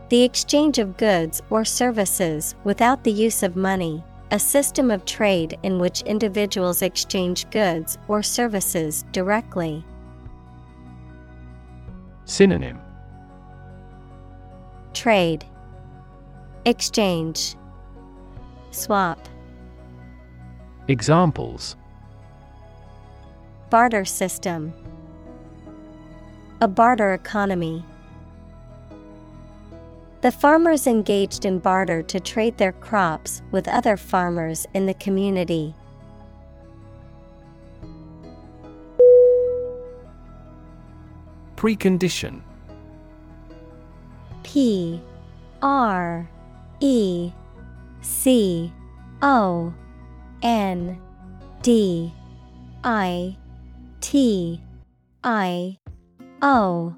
The 0.10 0.24
exchange 0.24 0.80
of 0.80 0.98
goods 0.98 1.42
or 1.50 1.64
services 1.64 2.56
without 2.64 3.04
the 3.04 3.12
use 3.12 3.44
of 3.44 3.56
money, 3.56 4.04
a 4.32 4.40
system 4.40 4.92
of 4.92 5.06
trade 5.06 5.58
in 5.64 5.80
which 5.80 6.02
individuals 6.02 6.82
exchange 6.82 7.50
goods 7.52 7.98
or 8.08 8.24
services 8.24 9.06
directly. 9.12 9.84
Synonym 12.26 12.80
Trade 14.94 15.46
Exchange. 16.66 17.56
Swap. 18.72 19.20
Examples. 20.88 21.76
Barter 23.70 24.06
system. 24.06 24.74
A 26.62 26.68
barter 26.68 27.14
economy. 27.14 27.84
The 30.22 30.32
farmers 30.32 30.86
engaged 30.86 31.46
in 31.46 31.60
barter 31.60 32.04
to 32.04 32.20
trade 32.20 32.58
their 32.58 32.74
crops 32.74 33.42
with 33.52 33.68
other 33.68 33.96
farmers 33.96 34.68
in 34.74 34.86
the 34.86 34.94
community. 34.96 35.74
Precondition. 41.56 42.42
P 44.44 45.02
R 45.62 46.30
E 46.80 47.32
C 48.02 48.72
O 49.22 49.74
N 50.42 51.00
D 51.62 52.14
I 52.84 53.38
T 54.02 54.62
I 55.24 55.78
O 56.42 56.96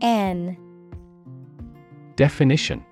N. 0.00 0.56
Definition. 2.16 2.84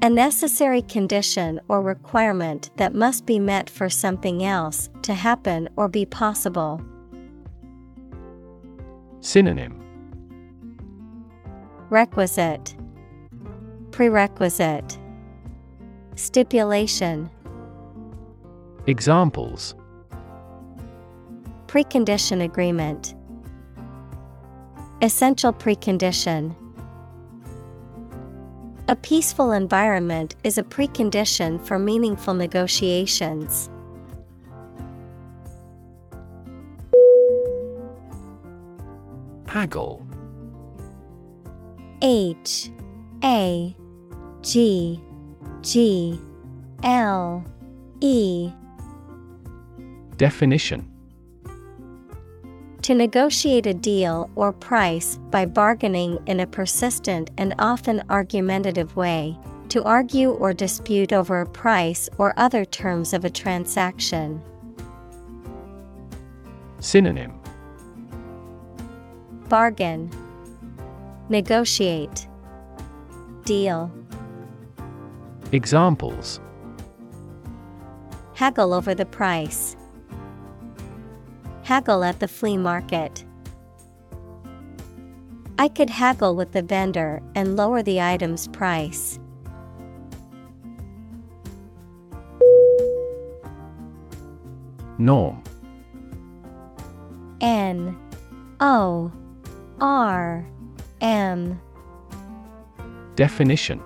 A 0.00 0.08
necessary 0.08 0.82
condition 0.82 1.60
or 1.66 1.82
requirement 1.82 2.70
that 2.76 2.94
must 2.94 3.26
be 3.26 3.40
met 3.40 3.68
for 3.68 3.88
something 3.88 4.44
else 4.44 4.88
to 5.02 5.12
happen 5.12 5.68
or 5.74 5.88
be 5.88 6.06
possible. 6.06 6.80
Synonym. 9.20 9.82
Requisite 11.90 12.77
Prerequisite. 13.98 14.96
Stipulation. 16.14 17.28
Examples. 18.86 19.74
Precondition 21.66 22.44
agreement. 22.44 23.16
Essential 25.02 25.52
precondition. 25.52 26.54
A 28.86 28.94
peaceful 28.94 29.50
environment 29.50 30.36
is 30.44 30.58
a 30.58 30.62
precondition 30.62 31.60
for 31.66 31.76
meaningful 31.76 32.34
negotiations. 32.34 33.68
Haggle. 39.46 40.06
H 42.00 42.70
A 43.24 43.74
G 44.42 45.00
G 45.62 46.20
L 46.82 47.44
E. 48.00 48.50
Definition. 50.16 50.90
To 52.82 52.94
negotiate 52.94 53.66
a 53.66 53.74
deal 53.74 54.30
or 54.34 54.52
price 54.52 55.18
by 55.30 55.44
bargaining 55.44 56.18
in 56.26 56.40
a 56.40 56.46
persistent 56.46 57.30
and 57.36 57.54
often 57.58 58.02
argumentative 58.08 58.96
way, 58.96 59.38
to 59.68 59.82
argue 59.84 60.30
or 60.30 60.54
dispute 60.54 61.12
over 61.12 61.40
a 61.40 61.46
price 61.46 62.08
or 62.16 62.32
other 62.38 62.64
terms 62.64 63.12
of 63.12 63.24
a 63.24 63.30
transaction. 63.30 64.40
Synonym. 66.80 67.38
Bargain, 69.48 70.10
Negotiate, 71.28 72.26
Deal. 73.44 73.90
Examples. 75.50 76.40
Haggle 78.34 78.74
over 78.74 78.94
the 78.94 79.06
price. 79.06 79.76
Haggle 81.62 82.04
at 82.04 82.20
the 82.20 82.28
flea 82.28 82.58
market. 82.58 83.24
I 85.58 85.68
could 85.68 85.88
haggle 85.88 86.36
with 86.36 86.52
the 86.52 86.60
vendor 86.60 87.22
and 87.34 87.56
lower 87.56 87.82
the 87.82 87.98
item's 87.98 88.46
price. 88.48 89.18
Norm. 94.98 95.42
N. 97.40 97.96
O. 98.60 99.10
R. 99.80 100.46
M. 101.00 101.58
Definition 103.16 103.82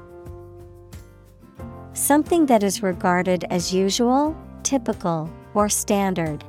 Something 1.94 2.46
that 2.46 2.62
is 2.62 2.82
regarded 2.82 3.44
as 3.50 3.74
usual, 3.74 4.34
typical, 4.62 5.30
or 5.52 5.68
standard. 5.68 6.42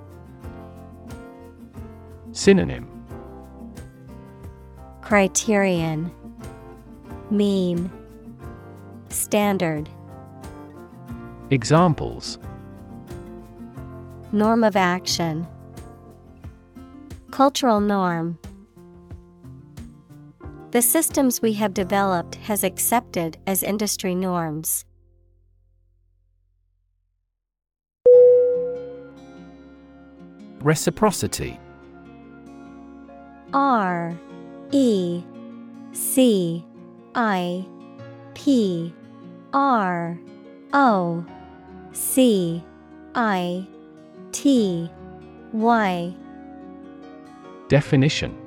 Synonym. 2.32 2.88
Criterion. 5.02 6.10
Mean. 7.30 7.92
Standard. 9.10 9.90
Examples. 11.50 12.40
Norm 14.32 14.64
of 14.64 14.78
action. 14.78 15.46
Cultural 17.32 17.82
norm. 17.82 18.40
The 20.72 20.82
systems 20.82 21.42
we 21.42 21.54
have 21.54 21.74
developed 21.74 22.36
has 22.36 22.64
accepted 22.64 23.38
as 23.46 23.62
industry 23.62 24.16
norms. 24.16 24.86
Reciprocity. 30.64 31.60
R 33.54 34.18
E 34.72 35.22
C 35.92 36.66
I 37.14 37.66
P 38.34 38.94
R 39.52 40.18
O 40.72 41.26
C 41.92 42.64
I 43.14 43.68
T 44.32 44.90
Y. 45.52 46.16
Definition. 47.68 48.40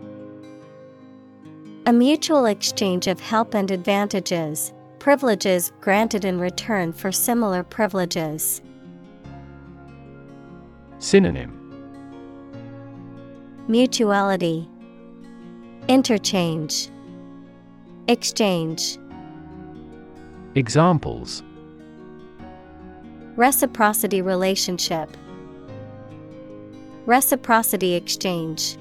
A 1.84 1.92
mutual 1.92 2.46
exchange 2.46 3.06
of 3.06 3.20
help 3.20 3.54
and 3.54 3.70
advantages, 3.70 4.72
privileges 4.98 5.70
granted 5.82 6.24
in 6.24 6.40
return 6.40 6.92
for 6.94 7.12
similar 7.12 7.62
privileges. 7.62 8.62
Synonym 10.98 11.65
Mutuality 13.68 14.68
Interchange 15.88 16.88
Exchange. 18.06 18.96
Examples. 20.54 21.42
Reciprocity 23.34 24.22
relationship 24.22 25.10
Reciprocity 27.06 27.94
exchange. 27.94 28.76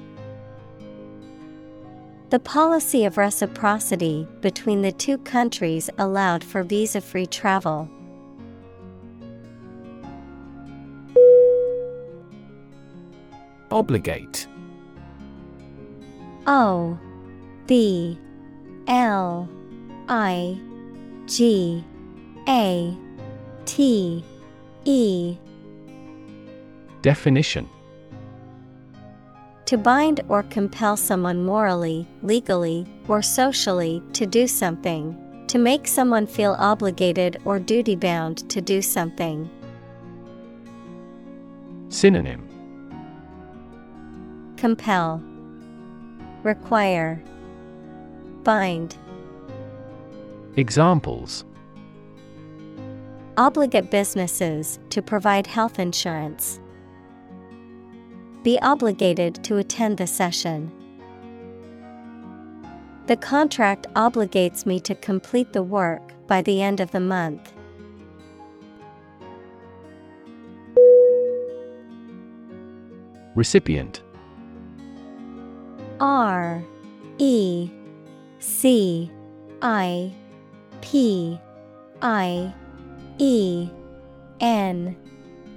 The 2.30 2.38
policy 2.38 3.04
of 3.04 3.18
reciprocity 3.18 4.28
between 4.40 4.82
the 4.82 4.92
two 4.92 5.18
countries 5.18 5.90
allowed 5.98 6.44
for 6.44 6.62
visa 6.62 7.00
free 7.00 7.26
travel. 7.26 7.90
Obligate 13.72 14.46
O 16.46 16.98
B 17.66 18.18
L 18.86 19.48
I 20.08 20.60
G 21.26 21.84
A 22.48 22.96
T 23.64 24.24
E 24.84 25.36
Definition. 27.02 27.68
To 29.66 29.76
bind 29.76 30.20
or 30.28 30.44
compel 30.44 30.96
someone 30.96 31.44
morally, 31.44 32.06
legally, 32.22 32.86
or 33.08 33.20
socially 33.20 34.00
to 34.12 34.24
do 34.24 34.46
something, 34.46 35.44
to 35.48 35.58
make 35.58 35.88
someone 35.88 36.26
feel 36.28 36.54
obligated 36.58 37.40
or 37.44 37.58
duty 37.58 37.96
bound 37.96 38.48
to 38.50 38.60
do 38.60 38.80
something. 38.80 39.50
Synonym. 41.88 42.48
Compel, 44.56 45.20
Require, 46.46 47.20
Bind. 48.44 48.96
Examples 50.54 51.44
Obligate 53.36 53.90
businesses 53.90 54.78
to 54.90 55.02
provide 55.02 55.48
health 55.48 55.80
insurance. 55.80 56.60
Be 58.44 58.60
obligated 58.60 59.42
to 59.42 59.56
attend 59.56 59.98
the 59.98 60.06
session. 60.06 60.70
The 63.08 63.16
contract 63.16 63.88
obligates 63.96 64.64
me 64.64 64.78
to 64.78 64.94
complete 64.94 65.52
the 65.52 65.64
work 65.64 66.12
by 66.28 66.42
the 66.42 66.62
end 66.62 66.78
of 66.78 66.92
the 66.92 67.00
month. 67.00 67.52
Recipient 73.34 74.02
R 76.00 76.62
E 77.18 77.70
C 78.38 79.10
I 79.62 80.12
P 80.80 81.40
I 82.02 82.54
E 83.18 83.68
N 84.40 84.96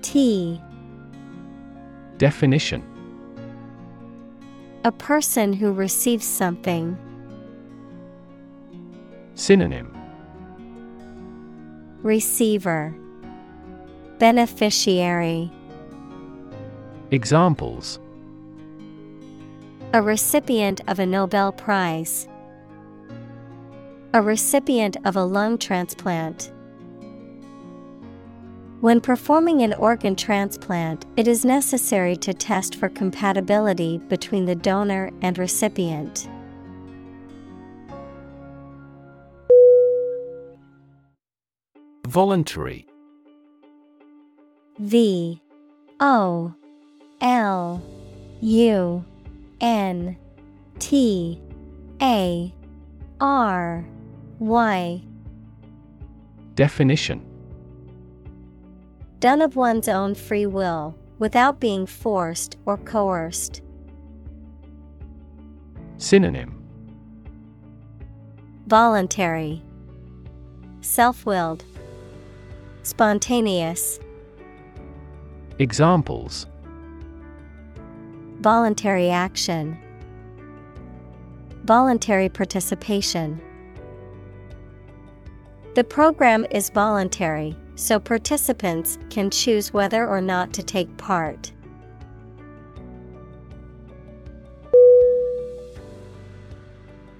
T. 0.01 0.61
Definition. 2.17 2.83
A 4.85 4.91
person 4.91 5.53
who 5.53 5.73
receives 5.73 6.25
something. 6.25 6.97
Synonym. 9.35 9.95
Receiver. 12.01 12.95
Beneficiary. 14.19 15.51
Examples 17.11 17.99
A 19.91 20.03
recipient 20.03 20.81
of 20.87 20.99
a 20.99 21.05
Nobel 21.07 21.51
Prize. 21.51 22.27
A 24.13 24.21
recipient 24.21 24.97
of 25.03 25.15
a 25.15 25.23
lung 25.23 25.57
transplant. 25.57 26.51
When 28.81 29.01
performing 29.01 29.63
an 29.63 29.73
organ 29.73 30.15
transplant, 30.15 31.07
it 31.17 31.27
is 31.27 31.43
necessary 31.43 32.15
to 32.17 32.35
test 32.35 32.75
for 32.75 32.87
compatibility 32.87 33.97
between 33.97 34.45
the 34.45 34.53
donor 34.53 35.09
and 35.23 35.39
recipient. 35.39 36.29
Voluntary 42.07 42.85
V 44.77 45.41
O 45.99 46.53
L 47.21 47.81
U 48.41 49.03
N 49.62 50.18
T 50.80 51.41
A 52.01 52.53
R 53.20 53.86
Y. 54.39 55.01
Definition. 56.55 57.26
Done 59.20 59.41
of 59.41 59.55
one's 59.55 59.88
own 59.88 60.16
free 60.16 60.45
will, 60.45 60.95
without 61.18 61.60
being 61.60 61.86
forced 61.86 62.57
or 62.66 62.78
coerced. 62.78 63.62
Synonym. 65.97 66.55
Voluntary, 68.68 69.62
Self 70.82 71.26
willed, 71.26 71.66
Spontaneous, 72.84 73.99
Examples 75.57 76.45
Voluntary 78.39 79.09
action, 79.09 79.77
Voluntary 81.69 82.29
participation. 82.29 83.39
The 85.75 85.83
program 85.83 86.47
is 86.49 86.71
voluntary, 86.71 87.55
so 87.75 87.99
participants 87.99 88.97
can 89.11 89.29
choose 89.29 89.71
whether 89.71 90.07
or 90.07 90.19
not 90.19 90.51
to 90.53 90.63
take 90.63 90.97
part. 90.97 91.51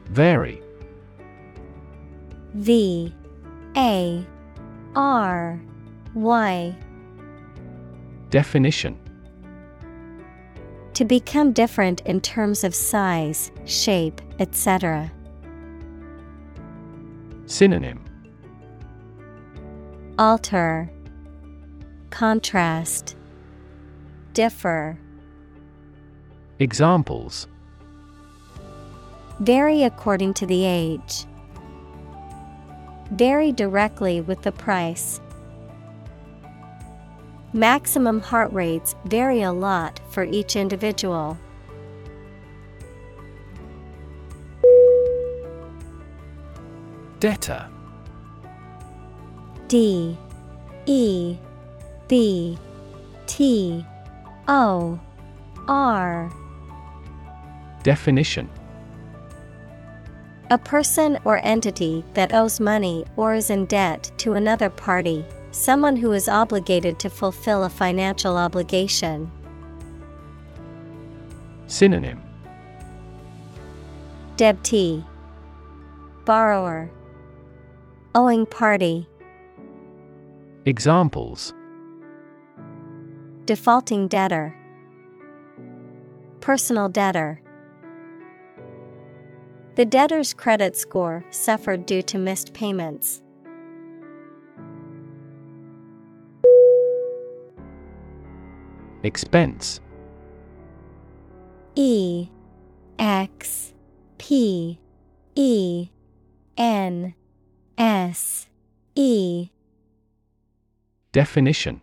Vary. 0.07 0.63
V. 2.55 3.13
A. 3.78 4.26
R. 4.95 5.61
Y. 6.15 6.76
Definition 8.32 8.97
To 11.00 11.06
become 11.06 11.54
different 11.54 12.02
in 12.02 12.20
terms 12.20 12.66
of 12.66 12.76
size, 12.76 13.54
shape, 13.64 14.20
etc. 14.38 15.10
Synonym 17.45 18.04
Alter, 20.18 20.91
Contrast, 22.10 23.16
Differ. 24.34 25.00
Examples 26.60 27.47
Vary 29.39 29.84
according 29.84 30.34
to 30.34 30.45
the 30.45 30.66
age. 30.66 31.26
Vary 33.12 33.54
directly 33.54 34.20
with 34.20 34.41
the 34.41 34.52
price. 34.52 35.22
Maximum 37.54 38.22
heart 38.22 38.54
rates 38.54 38.95
vary 39.06 39.41
a 39.41 39.52
lot 39.52 40.00
for 40.12 40.24
each 40.24 40.56
individual. 40.56 41.38
Debtor. 47.20 47.68
D. 49.68 50.16
E. 50.86 51.38
B. 52.08 52.58
T. 53.26 53.86
O. 54.47 55.00
R. 55.68 56.32
Definition. 57.84 58.47
A 60.52 60.58
person 60.58 61.20
or 61.26 61.39
entity 61.43 62.04
that 62.14 62.34
owes 62.34 62.60
money 62.60 63.06
or 63.16 63.34
is 63.34 63.50
in 63.50 63.66
debt 63.66 64.12
to 64.18 64.34
another 64.34 64.70
party, 64.70 65.26
someone 65.52 65.95
who 65.95 66.12
is 66.12 66.30
obligated 66.30 67.00
to 67.00 67.10
fulfill 67.10 67.64
a 67.64 67.70
financial 67.70 68.38
obligation. 68.38 69.32
Synonym. 71.68 72.22
Debtee 74.38 75.04
Borrower. 76.26 76.91
Owing 78.14 78.45
party. 78.45 79.08
Examples. 80.66 81.54
Defaulting 83.45 84.08
debtor. 84.08 84.56
Personal 86.39 86.89
debtor. 86.89 87.41
The 89.76 89.86
debtor's 89.86 90.34
credit 90.34 90.76
score 90.76 91.26
suffered 91.32 91.86
due 91.86 92.02
to 92.04 92.18
missed 92.18 92.54
payments. 92.54 93.24
Expense. 99.04 99.80
E 101.76 102.28
X 102.97 103.74
P 104.18 104.80
E 105.36 105.89
N 106.58 107.14
S 107.78 108.47
E. 108.95 109.50
Definition. 111.12 111.82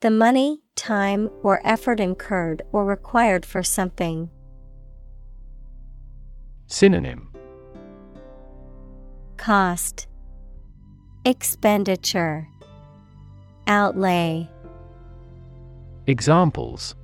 The 0.00 0.10
money, 0.10 0.60
time, 0.76 1.30
or 1.42 1.66
effort 1.66 1.98
incurred 1.98 2.62
or 2.72 2.84
required 2.84 3.46
for 3.46 3.62
something. 3.62 4.28
Synonym. 6.66 7.32
Cost. 9.38 10.06
Expenditure. 11.24 12.46
Outlay 13.66 14.50
Examples 16.06 16.94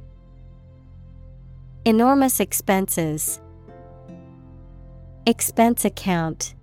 Enormous 1.86 2.38
expenses. 2.38 3.40
Expense 5.26 5.86
account. 5.86 6.55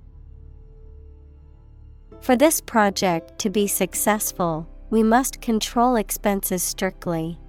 For 2.21 2.35
this 2.35 2.61
project 2.61 3.39
to 3.39 3.49
be 3.49 3.65
successful, 3.65 4.69
we 4.91 5.01
must 5.01 5.41
control 5.41 5.95
expenses 5.95 6.61
strictly. 6.61 7.39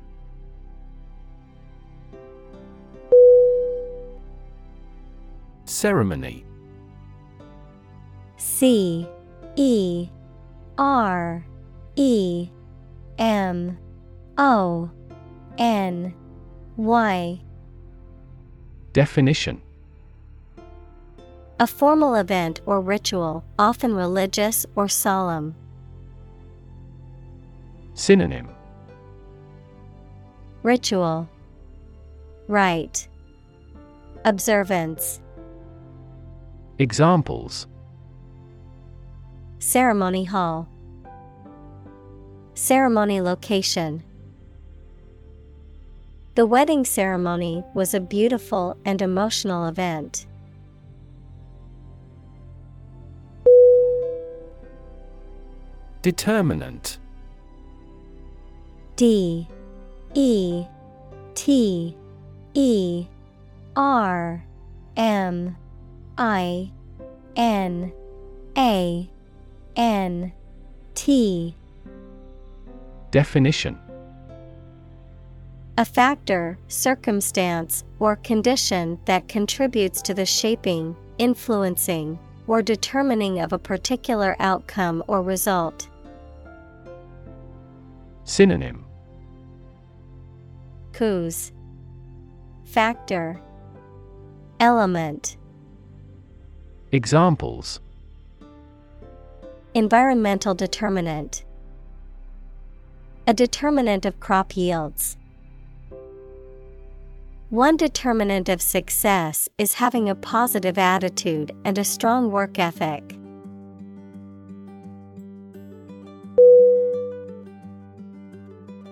Ceremony 5.66 6.46
C 8.38 9.06
E 9.56 10.08
R 10.78 11.44
E 11.96 12.48
M 13.18 13.76
O 14.38 14.88
N 15.58 16.14
Y. 16.76 17.40
Definition. 18.92 19.60
A 21.58 21.66
formal 21.66 22.14
event 22.14 22.60
or 22.64 22.80
ritual, 22.80 23.44
often 23.58 23.94
religious 23.94 24.64
or 24.76 24.86
solemn. 24.86 25.56
Synonym. 27.94 28.48
Ritual. 30.62 31.28
Rite. 32.46 33.08
Observance. 34.24 35.20
Examples. 36.78 37.66
Ceremony 39.58 40.22
Hall. 40.22 40.68
Ceremony 42.54 43.20
Location 43.20 44.04
The 46.38 46.46
wedding 46.46 46.84
ceremony 46.84 47.64
was 47.74 47.94
a 47.94 47.98
beautiful 47.98 48.76
and 48.84 49.02
emotional 49.02 49.66
event. 49.66 50.24
Determinant. 56.00 56.98
D 58.94 59.48
E 60.14 60.64
T 61.34 61.96
E 62.54 63.06
R 63.74 64.44
M 64.96 65.56
I 66.16 66.70
N 67.34 67.92
A 68.56 69.10
N 69.74 70.32
T. 70.94 71.56
Definition 73.10 73.87
A 75.78 75.84
factor, 75.84 76.58
circumstance, 76.66 77.84
or 78.00 78.16
condition 78.16 78.98
that 79.04 79.28
contributes 79.28 80.02
to 80.02 80.12
the 80.12 80.26
shaping, 80.26 80.96
influencing, 81.18 82.18
or 82.48 82.62
determining 82.62 83.38
of 83.38 83.52
a 83.52 83.60
particular 83.60 84.34
outcome 84.40 85.04
or 85.06 85.22
result. 85.22 85.88
Synonym. 88.24 88.84
Cause. 90.92 91.52
Factor. 92.64 93.40
Element. 94.58 95.36
Examples. 96.90 97.78
Environmental 99.74 100.56
determinant. 100.56 101.44
A 103.28 103.32
determinant 103.32 104.04
of 104.04 104.18
crop 104.18 104.56
yields. 104.56 105.17
One 107.50 107.78
determinant 107.78 108.50
of 108.50 108.60
success 108.60 109.48
is 109.56 109.72
having 109.72 110.10
a 110.10 110.14
positive 110.14 110.76
attitude 110.76 111.50
and 111.64 111.78
a 111.78 111.84
strong 111.84 112.30
work 112.30 112.58
ethic. 112.58 113.16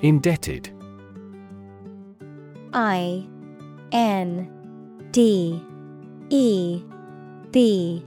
Indebted. 0.00 0.70
I 2.72 3.26
N 3.92 4.50
D 5.10 5.62
E 6.30 6.82
B 7.50 8.06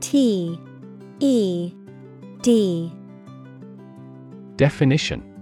T 0.00 0.60
E 1.20 1.72
D. 2.42 2.92
Definition 4.56 5.35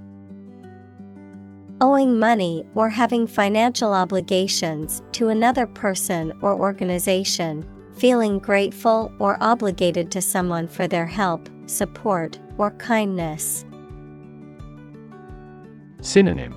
Owing 1.81 2.19
money 2.19 2.65
or 2.75 2.89
having 2.89 3.27
financial 3.27 3.93
obligations 3.93 5.03
to 5.13 5.29
another 5.29 5.67
person 5.67 6.33
or 6.41 6.55
organization, 6.55 7.67
feeling 7.97 8.39
grateful 8.39 9.13
or 9.19 9.37
obligated 9.41 10.11
to 10.13 10.23
someone 10.23 10.69
for 10.69 10.87
their 10.87 11.07
help, 11.07 11.49
support, 11.67 12.39
or 12.59 12.71
kindness. 12.73 13.65
Synonym. 16.01 16.55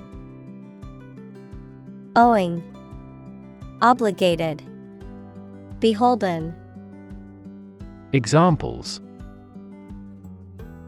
Owing, 2.14 2.62
Obligated, 3.82 4.62
Beholden, 5.80 6.54
Examples. 8.12 9.00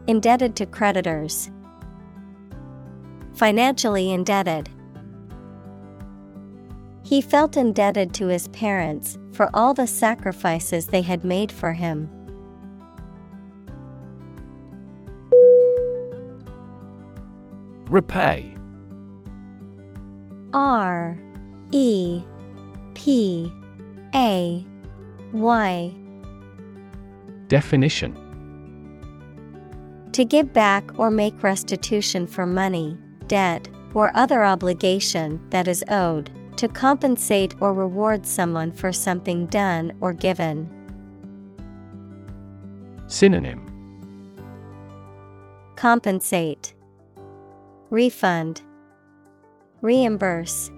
Indebted 0.07 0.55
to 0.55 0.65
creditors, 0.65 1.51
Financially 3.41 4.11
indebted. 4.11 4.69
He 7.01 7.21
felt 7.21 7.57
indebted 7.57 8.13
to 8.13 8.27
his 8.27 8.47
parents 8.49 9.17
for 9.31 9.49
all 9.51 9.73
the 9.73 9.87
sacrifices 9.87 10.85
they 10.85 11.01
had 11.01 11.23
made 11.23 11.51
for 11.51 11.73
him. 11.73 12.07
Repay 17.89 18.55
R 20.53 21.17
E 21.71 22.21
P 22.93 23.51
A 24.13 24.63
Y 25.33 25.95
Definition 27.47 28.13
To 30.11 30.23
give 30.23 30.53
back 30.53 30.99
or 30.99 31.09
make 31.09 31.41
restitution 31.41 32.27
for 32.27 32.45
money, 32.45 32.99
debt, 33.31 33.69
or 33.93 34.11
other 34.13 34.43
obligation 34.43 35.39
that 35.51 35.65
is 35.65 35.85
owed, 35.87 36.29
to 36.57 36.67
compensate 36.67 37.55
or 37.61 37.73
reward 37.73 38.25
someone 38.25 38.73
for 38.73 38.91
something 38.91 39.45
done 39.45 39.93
or 40.01 40.11
given. 40.11 40.69
Synonym. 43.07 43.61
Compensate, 45.77 46.73
Refund, 47.89 48.61
Reimburse, 49.79 50.69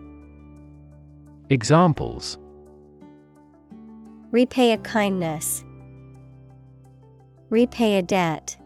Examples. 1.50 2.38
Repay 4.30 4.74
a 4.74 4.78
kindness, 4.78 5.64
Repay 7.50 7.98
a 7.98 8.04
debt. 8.04 8.58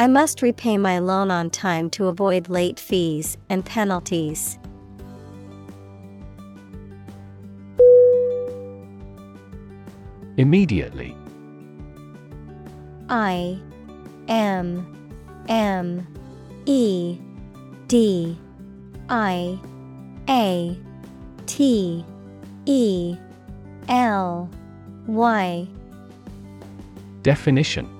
I 0.00 0.06
must 0.06 0.40
repay 0.40 0.78
my 0.78 0.98
loan 0.98 1.30
on 1.30 1.50
time 1.50 1.90
to 1.90 2.06
avoid 2.06 2.48
late 2.48 2.80
fees 2.80 3.36
and 3.50 3.62
penalties. 3.62 4.58
Immediately. 10.38 11.14
I 13.10 13.60
M 14.26 14.86
M 15.50 16.06
E 16.64 17.18
D 17.86 18.38
I 19.10 19.60
A 20.30 20.78
T 21.44 22.06
E 22.64 23.16
L 23.90 24.48
Y. 25.06 25.68
Definition 27.22 27.99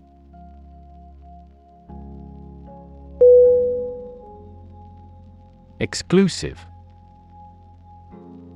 Exclusive. 5.81 6.63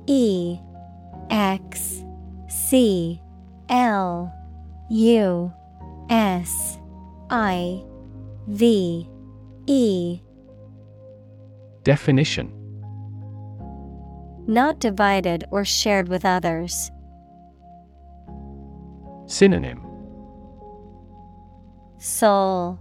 E 0.06 0.60
X 1.28 2.04
C 2.46 3.20
L 3.68 4.32
U 4.88 5.52
S 6.08 6.78
I 7.28 7.82
V 8.46 9.08
E. 9.66 10.20
Definition. 11.82 12.52
Not 14.46 14.78
divided 14.78 15.46
or 15.50 15.64
shared 15.64 16.06
with 16.06 16.24
others. 16.24 16.92
Synonym. 19.26 19.84
Sole. 21.98 22.78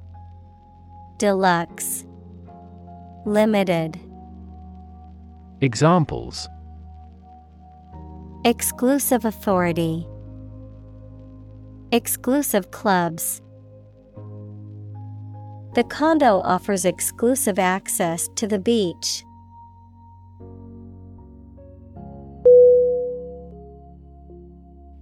Deluxe. 1.18 2.06
Limited 3.26 4.00
Examples. 5.62 6.49
Exclusive 8.43 9.24
authority. 9.24 10.06
Exclusive 11.91 12.72
clubs. 12.72 13.41
The 15.76 15.84
condo 15.89 16.41
offers 16.41 16.84
exclusive 16.84 17.58
access 17.58 18.30
to 18.36 18.47
the 18.47 18.60
beach. 18.60 19.24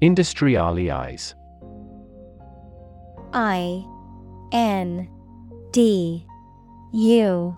Industrialize. 0.01 1.33
I 3.33 3.83
N 4.51 5.09
D 5.71 6.27
U 6.93 7.57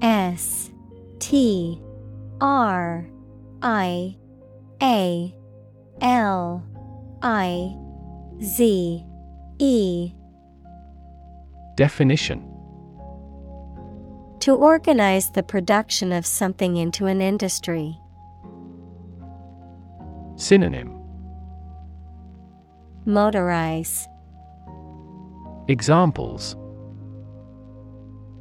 S 0.00 0.72
T 1.20 1.80
R 2.42 3.06
I 3.62 4.16
A 4.82 5.34
L 6.00 6.66
I 7.22 7.76
Z 8.42 9.06
E. 9.60 10.12
Definition. 11.76 12.40
To 14.40 14.56
organize 14.56 15.30
the 15.30 15.44
production 15.44 16.10
of 16.10 16.26
something 16.26 16.76
into 16.78 17.06
an 17.06 17.20
industry. 17.20 17.96
Synonym. 20.34 21.00
Motorize. 23.06 24.04
Examples. 25.68 26.56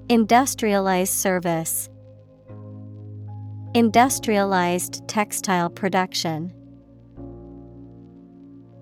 Industrialized 0.09 1.13
service 1.13 1.87
Industrialized 3.73 5.07
textile 5.07 5.69
production. 5.69 6.51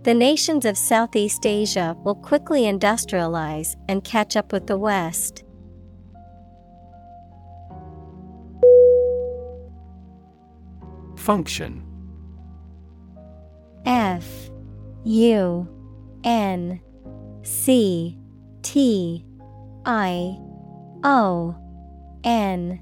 The 0.02 0.16
nations 0.16 0.66
of 0.66 0.80
Southeast 0.80 1.46
Asia 1.46 1.96
will 2.04 2.16
quickly 2.16 2.64
industrialize 2.64 3.76
and 3.88 4.04
catch 4.04 4.36
up 4.36 4.52
with 4.52 4.66
the 4.66 4.80
West. 4.80 5.44
Function 11.16 11.86
F 13.86 14.26
U 15.04 15.68
N 16.24 16.82
C 17.44 18.18
T 18.64 19.24
I 19.86 20.36
O 21.04 21.56
N 22.24 22.82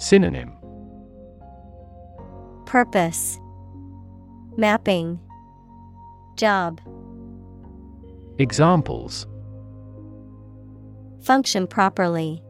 Synonym 0.00 0.56
Purpose 2.64 3.38
Mapping 4.56 5.20
Job 6.36 6.80
Examples 8.38 9.26
Function 11.20 11.66
properly. 11.66 12.42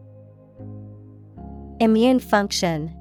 Immune 1.80 2.20
function. 2.20 2.94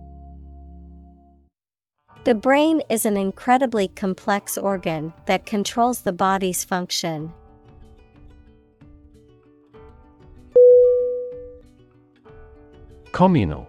The 2.23 2.33
brain 2.33 2.81
is 2.89 3.05
an 3.05 3.17
incredibly 3.17 3.87
complex 3.89 4.57
organ 4.57 5.13
that 5.27 5.45
controls 5.45 6.01
the 6.01 6.11
body's 6.11 6.63
function. 6.63 7.31
Communal 13.11 13.68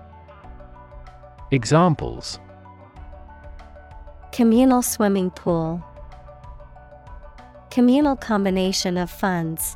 Examples. 1.53 2.39
Communal 4.31 4.81
swimming 4.81 5.29
pool. 5.31 5.83
Communal 7.69 8.15
combination 8.15 8.97
of 8.97 9.11
funds. 9.11 9.75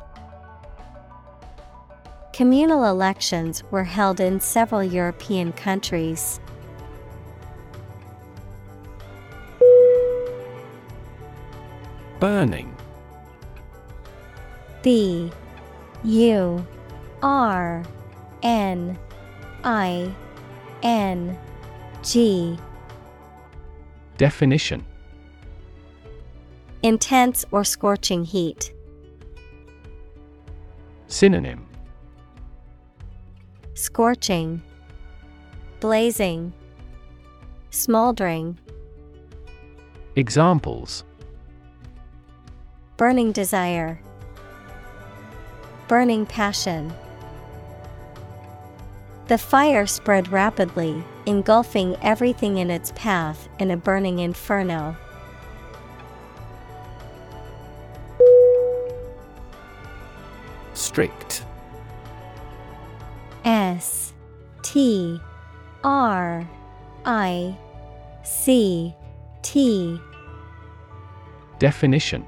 Communal 2.32 2.86
elections 2.86 3.62
were 3.70 3.84
held 3.84 4.20
in 4.20 4.40
several 4.40 4.82
European 4.82 5.52
countries. 5.52 6.40
Burning. 12.18 12.74
B. 14.80 15.30
U. 16.04 16.66
R. 17.22 17.84
N. 18.42 18.98
I. 19.62 20.10
N 20.82 21.38
G 22.06 22.56
Definition 24.16 24.86
Intense 26.84 27.44
or 27.50 27.64
scorching 27.64 28.22
heat. 28.22 28.72
Synonym 31.08 31.66
Scorching, 33.74 34.62
Blazing, 35.80 36.52
Smoldering. 37.70 38.56
Examples 40.14 41.02
Burning 42.96 43.32
desire. 43.32 44.00
Burning 45.88 46.24
passion. 46.24 46.92
The 49.26 49.38
fire 49.38 49.86
spread 49.86 50.28
rapidly, 50.28 51.02
engulfing 51.26 51.96
everything 52.02 52.58
in 52.58 52.70
its 52.70 52.92
path 52.94 53.48
in 53.58 53.70
a 53.70 53.76
burning 53.76 54.20
inferno. 54.20 54.96
Strict. 60.74 61.44
S 63.44 64.12
T 64.62 65.20
R 65.84 66.48
I 67.04 67.56
C 68.24 68.94
T 69.42 70.00
Definition 71.58 72.24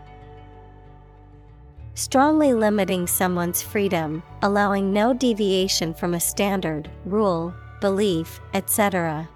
Strongly 1.94 2.54
limiting 2.54 3.08
someone's 3.08 3.60
freedom, 3.60 4.22
allowing 4.42 4.92
no 4.92 5.12
deviation 5.12 5.92
from 5.92 6.14
a 6.14 6.20
standard, 6.20 6.88
rule, 7.04 7.52
belief, 7.80 8.40
etc. 8.54 9.28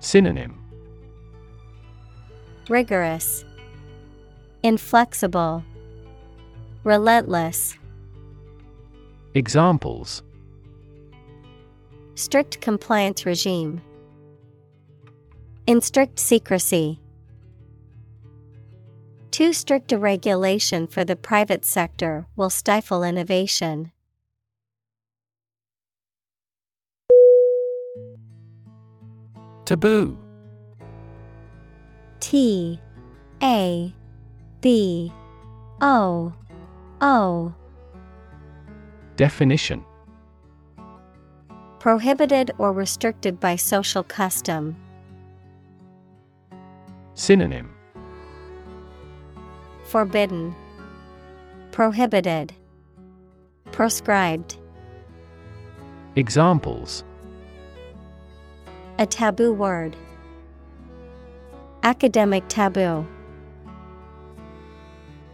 Synonym 0.00 0.58
Rigorous, 2.68 3.44
Inflexible, 4.62 5.64
Relentless. 6.84 7.78
Examples 9.34 10.22
Strict 12.16 12.60
compliance 12.60 13.24
regime. 13.24 13.80
In 15.66 15.80
strict 15.80 16.18
secrecy. 16.18 17.00
Too 19.30 19.52
strict 19.52 19.92
a 19.92 19.98
regulation 19.98 20.86
for 20.88 21.04
the 21.04 21.16
private 21.16 21.64
sector 21.64 22.26
will 22.34 22.50
stifle 22.50 23.04
innovation. 23.04 23.91
Taboo. 29.64 30.18
T 32.20 32.80
A 33.42 33.94
B 34.60 35.12
O 35.80 36.32
O. 37.00 37.54
Definition. 39.16 39.84
Prohibited 41.78 42.52
or 42.58 42.72
restricted 42.72 43.40
by 43.40 43.56
social 43.56 44.02
custom. 44.02 44.76
Synonym. 47.14 47.74
Forbidden, 49.84 50.54
Prohibited, 51.72 52.52
Proscribed. 53.72 54.56
Examples 56.16 57.04
A 59.02 59.06
taboo 59.06 59.52
word. 59.52 59.96
Academic 61.82 62.44
taboo. 62.46 63.04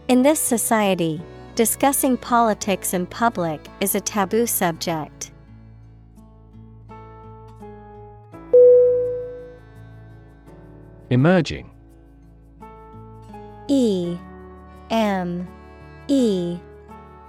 In 0.07 0.23
this 0.23 0.39
society, 0.39 1.21
discussing 1.53 2.17
politics 2.17 2.95
in 2.95 3.05
public 3.05 3.67
is 3.79 3.93
a 3.93 4.01
taboo 4.01 4.47
subject. 4.47 5.31
Emerging 11.11 11.69
E 13.67 14.17
M 14.89 15.47
E 16.07 16.57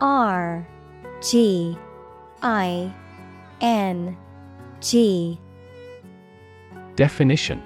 R 0.01 0.67
G 1.21 1.77
I 2.41 2.95
N 3.61 4.17
G 4.81 5.39
Definition 6.97 7.63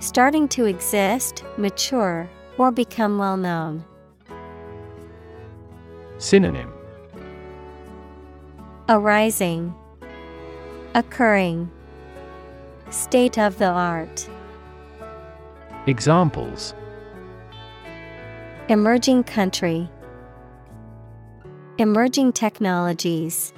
Starting 0.00 0.48
to 0.48 0.64
exist, 0.64 1.44
mature, 1.56 2.28
or 2.58 2.70
become 2.70 3.18
well 3.18 3.36
known. 3.36 3.84
Synonym 6.18 6.72
Arising, 8.88 9.74
Occurring, 10.94 11.70
State 12.90 13.38
of 13.38 13.58
the 13.58 13.68
art. 13.68 14.28
Examples 15.86 16.74
Emerging 18.68 19.24
country, 19.24 19.88
Emerging 21.78 22.32
technologies. 22.32 23.52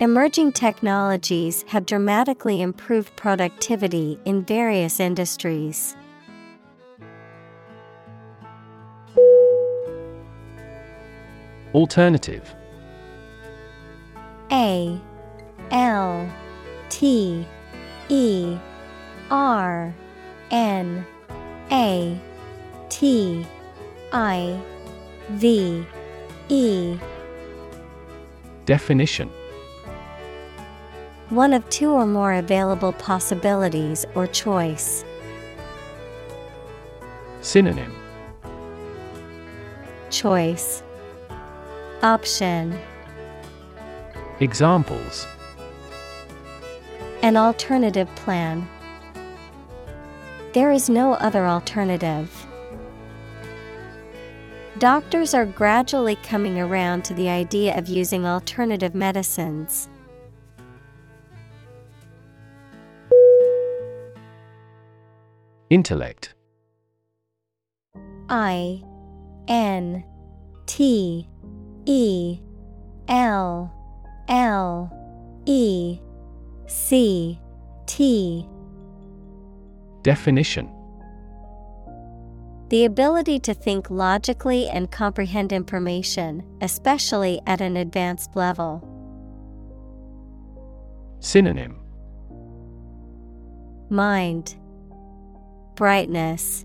Emerging 0.00 0.50
technologies 0.50 1.62
have 1.68 1.86
dramatically 1.86 2.60
improved 2.60 3.14
productivity 3.14 4.18
in 4.24 4.44
various 4.44 4.98
industries. 4.98 5.96
Alternative. 11.72 12.56
A 14.50 15.00
L 15.70 16.28
T 16.88 17.46
E 18.08 18.58
R 19.30 19.94
N 20.50 21.06
A 21.70 22.20
T 22.88 23.46
I 24.12 24.60
V 25.30 25.86
E. 26.48 26.98
Definition 28.66 29.30
One 31.34 31.52
of 31.52 31.68
two 31.68 31.90
or 31.90 32.06
more 32.06 32.34
available 32.34 32.92
possibilities 32.92 34.06
or 34.14 34.28
choice. 34.28 35.04
Synonym 37.40 37.92
Choice 40.10 40.84
Option 42.04 42.78
Examples 44.38 45.26
An 47.22 47.36
alternative 47.36 48.08
plan. 48.14 48.68
There 50.52 50.70
is 50.70 50.88
no 50.88 51.14
other 51.14 51.48
alternative. 51.48 52.30
Doctors 54.78 55.34
are 55.34 55.46
gradually 55.46 56.14
coming 56.14 56.60
around 56.60 57.04
to 57.06 57.14
the 57.14 57.28
idea 57.28 57.76
of 57.76 57.88
using 57.88 58.24
alternative 58.24 58.94
medicines. 58.94 59.88
Intellect. 65.74 66.34
I 68.28 68.80
N 69.48 70.04
T 70.66 71.28
E 71.84 72.38
L 73.08 73.74
L 74.28 75.42
E 75.46 75.98
C 76.68 77.40
T. 77.86 78.48
Definition. 80.02 80.70
The 82.68 82.84
ability 82.84 83.40
to 83.40 83.52
think 83.52 83.90
logically 83.90 84.68
and 84.68 84.92
comprehend 84.92 85.52
information, 85.52 86.44
especially 86.62 87.40
at 87.48 87.60
an 87.60 87.76
advanced 87.76 88.36
level. 88.36 88.80
Synonym. 91.18 91.80
Mind, 93.90 94.54
Brightness, 95.76 96.64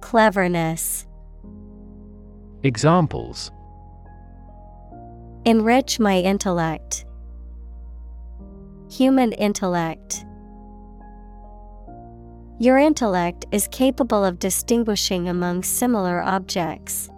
Cleverness. 0.00 1.06
Examples 2.62 3.50
Enrich 5.44 6.00
my 6.00 6.18
intellect. 6.18 7.04
Human 8.90 9.32
intellect. 9.32 10.24
Your 12.58 12.78
intellect 12.78 13.44
is 13.52 13.68
capable 13.68 14.24
of 14.24 14.38
distinguishing 14.38 15.28
among 15.28 15.62
similar 15.62 16.22
objects. 16.22 17.10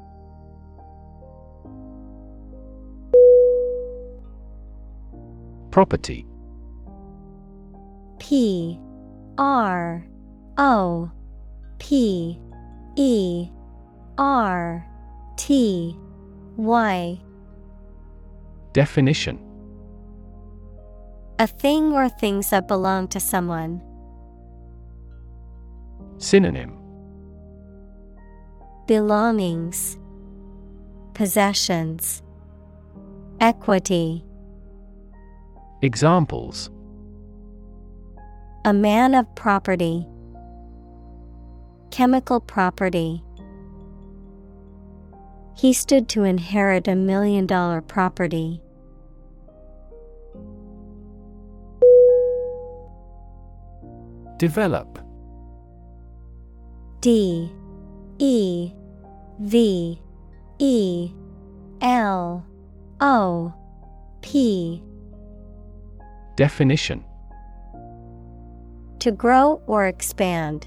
Property 5.70 6.26
P 8.18 8.80
R 9.38 10.06
O 10.56 11.10
P 11.78 12.38
E 12.96 13.48
R 14.18 14.86
T 15.36 15.96
Y 16.56 17.20
Definition. 18.74 19.38
A 21.38 21.46
thing 21.46 21.92
or 21.92 22.08
things 22.08 22.50
that 22.50 22.66
belong 22.66 23.06
to 23.08 23.20
someone. 23.20 23.80
Synonym. 26.18 26.76
Belongings, 28.88 29.96
possessions, 31.14 32.22
equity. 33.40 34.24
Examples. 35.82 36.68
A 38.64 38.72
man 38.72 39.14
of 39.14 39.32
property, 39.36 40.04
chemical 41.94 42.40
property. 42.40 43.22
He 45.56 45.72
stood 45.72 46.08
to 46.08 46.24
inherit 46.24 46.88
a 46.88 46.96
million 46.96 47.46
dollar 47.46 47.80
property. 47.80 48.60
Develop. 54.38 54.98
D. 57.00 57.48
E. 58.18 58.72
V. 59.38 60.02
E. 60.58 61.12
L. 61.80 62.44
O. 63.00 63.54
P. 64.20 64.82
Definition. 66.34 67.04
To 68.98 69.12
grow 69.12 69.62
or 69.68 69.86
expand, 69.86 70.66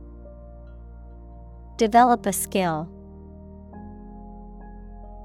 Develop 1.81 2.27
a 2.27 2.31
skill. 2.31 2.87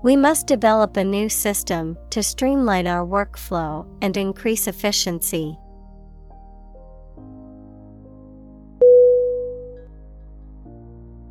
We 0.02 0.16
must 0.16 0.46
develop 0.46 0.96
a 0.96 1.04
new 1.04 1.28
system 1.28 1.98
to 2.09 2.22
streamline 2.22 2.86
our 2.86 3.04
workflow 3.07 3.86
and 4.00 4.16
increase 4.16 4.66
efficiency. 4.66 5.59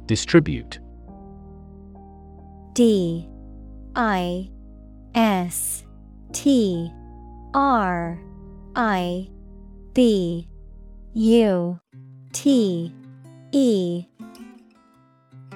Distribute. 0.05 0.77
D. 2.73 3.27
I. 3.95 4.51
S. 5.15 5.85
T. 6.33 6.93
R. 7.55 8.21
I. 8.75 9.27
B. 9.95 10.47
U. 11.15 11.79
T. 12.31 12.93
E 13.51 14.05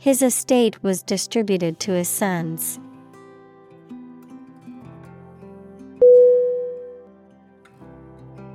His 0.00 0.22
estate 0.22 0.82
was 0.82 1.02
distributed 1.02 1.78
to 1.80 1.92
his 1.92 2.08
sons. 2.08 2.80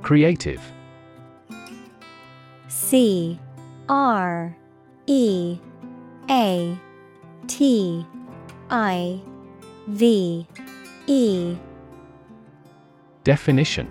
Creative. 0.02 0.60
C 2.66 3.38
R 3.88 4.56
E 5.06 5.60
A 6.28 6.76
T 7.46 8.04
I 8.68 9.20
V 9.86 10.48
E. 11.06 11.56
Definition 13.22 13.88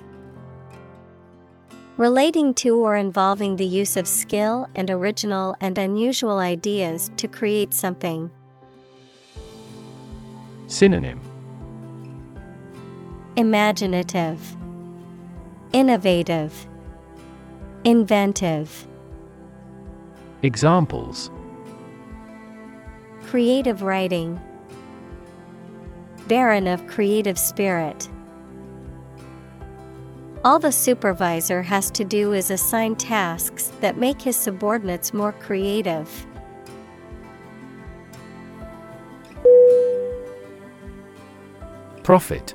Relating 1.97 2.53
to 2.55 2.75
or 2.75 2.97
involving 2.97 3.55
the 3.55 3.65
use 3.65 3.95
of 3.95 4.05
skill 4.05 4.67
and 4.75 4.91
original 4.91 5.55
and 5.61 5.77
unusual 5.77 6.39
ideas 6.39 7.09
to 7.15 7.29
create 7.29 7.73
something. 7.73 8.29
Synonym 10.67 11.21
Imaginative, 13.37 14.57
Innovative, 15.71 16.67
Inventive. 17.85 18.87
Examples 20.41 21.31
Creative 23.25 23.81
writing, 23.81 24.37
Barren 26.27 26.67
of 26.67 26.85
creative 26.87 27.39
spirit. 27.39 28.09
All 30.45 30.59
the 30.59 30.71
supervisor 30.71 31.63
has 31.63 31.89
to 31.89 32.03
do 32.03 32.33
is 32.33 32.51
assign 32.51 32.97
tasks 32.97 33.71
that 33.81 33.97
make 33.97 34.21
his 34.21 34.35
subordinates 34.35 35.11
more 35.11 35.31
creative. 35.31 36.07
Profit. 42.03 42.53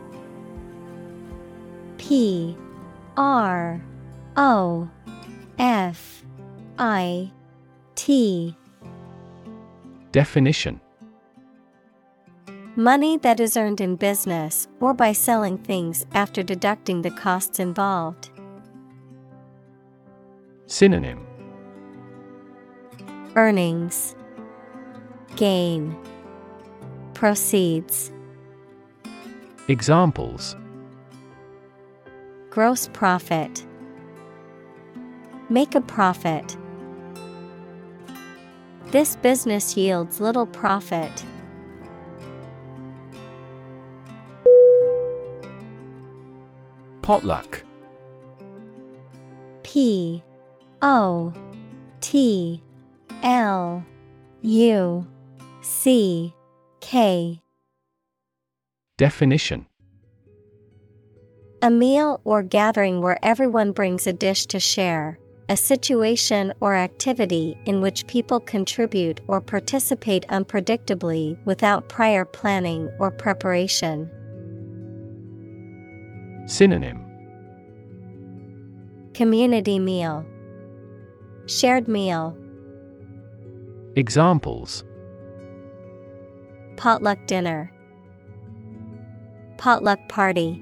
P. 1.99 2.57
R. 3.17 3.83
O. 4.37 4.89
F. 5.59 6.25
I. 6.79 7.33
T. 7.97 8.57
Definition 10.13 10.81
Money 12.81 13.19
that 13.19 13.41
is 13.41 13.59
earned 13.59 13.79
in 13.83 13.95
business 13.95 14.67
or 14.81 14.95
by 14.95 15.13
selling 15.13 15.59
things 15.59 16.07
after 16.15 16.43
deducting 16.43 17.03
the 17.03 17.11
costs 17.11 17.59
involved. 17.59 18.31
Synonym 20.67 21.27
Earnings, 23.37 24.17
Gain, 25.37 25.95
Proceeds, 27.13 28.13
Examples 29.69 30.57
Gross 32.49 32.89
profit, 32.95 33.67
Make 35.51 35.75
a 35.75 35.83
profit. 35.83 36.57
This 38.87 39.17
business 39.17 39.77
yields 39.77 40.19
little 40.19 40.47
profit. 40.47 41.27
Potluck. 47.11 47.65
P 49.65 50.23
O 50.81 51.33
T 52.01 52.63
L 53.25 53.85
U 54.43 55.07
C 55.61 56.33
K. 56.79 57.43
Definition. 58.97 59.67
A 61.63 61.69
meal 61.69 62.21
or 62.23 62.45
gathering 62.45 63.03
where 63.03 63.19
everyone 63.25 63.73
brings 63.73 64.07
a 64.07 64.13
dish 64.13 64.47
to 64.47 64.61
share, 64.61 65.19
a 65.49 65.57
situation 65.57 66.53
or 66.61 66.77
activity 66.77 67.59
in 67.67 67.81
which 67.81 68.07
people 68.07 68.39
contribute 68.39 69.21
or 69.27 69.41
participate 69.41 70.25
unpredictably 70.29 71.37
without 71.45 71.89
prior 71.89 72.25
planning 72.25 72.89
or 73.01 73.11
preparation. 73.11 74.09
Synonym. 76.51 76.99
Community 79.15 79.79
meal, 79.79 80.27
Shared 81.47 81.87
meal, 81.87 82.37
Examples. 83.95 84.83
Potluck 86.77 87.25
dinner, 87.29 87.73
Potluck 89.59 90.01
party. 90.09 90.61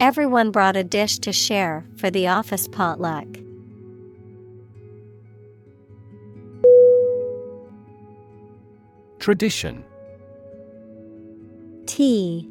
Everyone 0.00 0.50
brought 0.50 0.76
a 0.76 0.82
dish 0.82 1.20
to 1.20 1.32
share 1.32 1.86
for 1.96 2.10
the 2.10 2.26
office 2.26 2.66
potluck. 2.66 3.28
Tradition. 9.20 9.84
T 11.86 12.50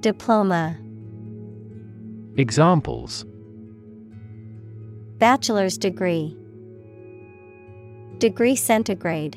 Diploma. 0.00 0.78
Examples. 2.36 3.24
Bachelor's 5.18 5.76
degree. 5.76 6.36
Degree 8.18 8.54
centigrade. 8.54 9.36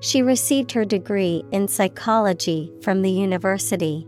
She 0.00 0.20
received 0.20 0.72
her 0.72 0.84
degree 0.84 1.42
in 1.52 1.68
psychology 1.68 2.70
from 2.82 3.00
the 3.00 3.10
university. 3.10 4.06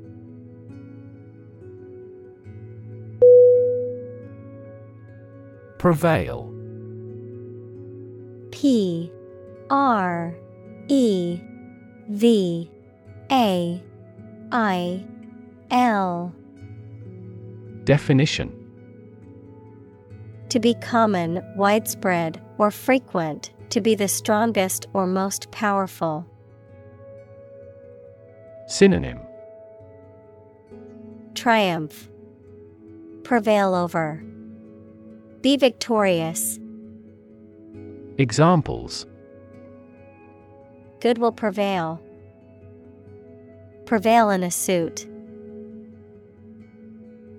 Prevail. 5.79 6.53
P 8.51 9.11
R 9.71 10.37
E 10.89 11.41
V 12.11 12.71
A 13.33 13.83
I 14.53 15.05
L 15.71 16.35
Definition 17.85 18.53
To 20.49 20.59
be 20.59 20.75
common, 20.75 21.41
widespread, 21.57 22.41
or 22.59 22.73
frequent, 22.73 23.53
to 23.71 23.81
be 23.81 23.95
the 23.95 24.09
strongest 24.09 24.89
or 24.93 25.07
most 25.07 25.53
powerful. 25.53 26.27
Synonym 28.67 29.21
Triumph 31.35 32.09
Prevail 33.23 33.75
over 33.75 34.21
Be 35.43 35.57
victorious. 35.57 36.59
Examples 38.19 39.07
Good 40.99 41.19
will 41.19 41.33
prevail. 41.33 42.03
Prevail 43.91 44.31
in 44.31 44.45
a 44.45 44.53
suit. 44.53 45.09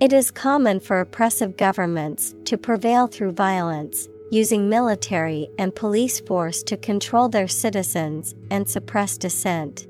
It 0.02 0.12
is 0.12 0.32
common 0.32 0.82
for 0.82 1.00
oppressive 1.00 1.56
governments 1.56 2.36
to 2.44 2.58
prevail 2.58 3.08
through 3.08 3.32
violence, 3.32 4.10
using 4.32 4.68
military 4.68 5.48
and 5.58 5.74
police 5.74 6.20
force 6.20 6.62
to 6.64 6.76
control 6.76 7.30
their 7.30 7.48
citizens 7.48 8.36
and 8.50 8.70
suppress 8.70 9.18
dissent. 9.18 9.88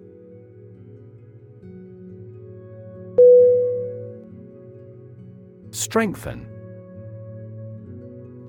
Strengthen 5.72 6.48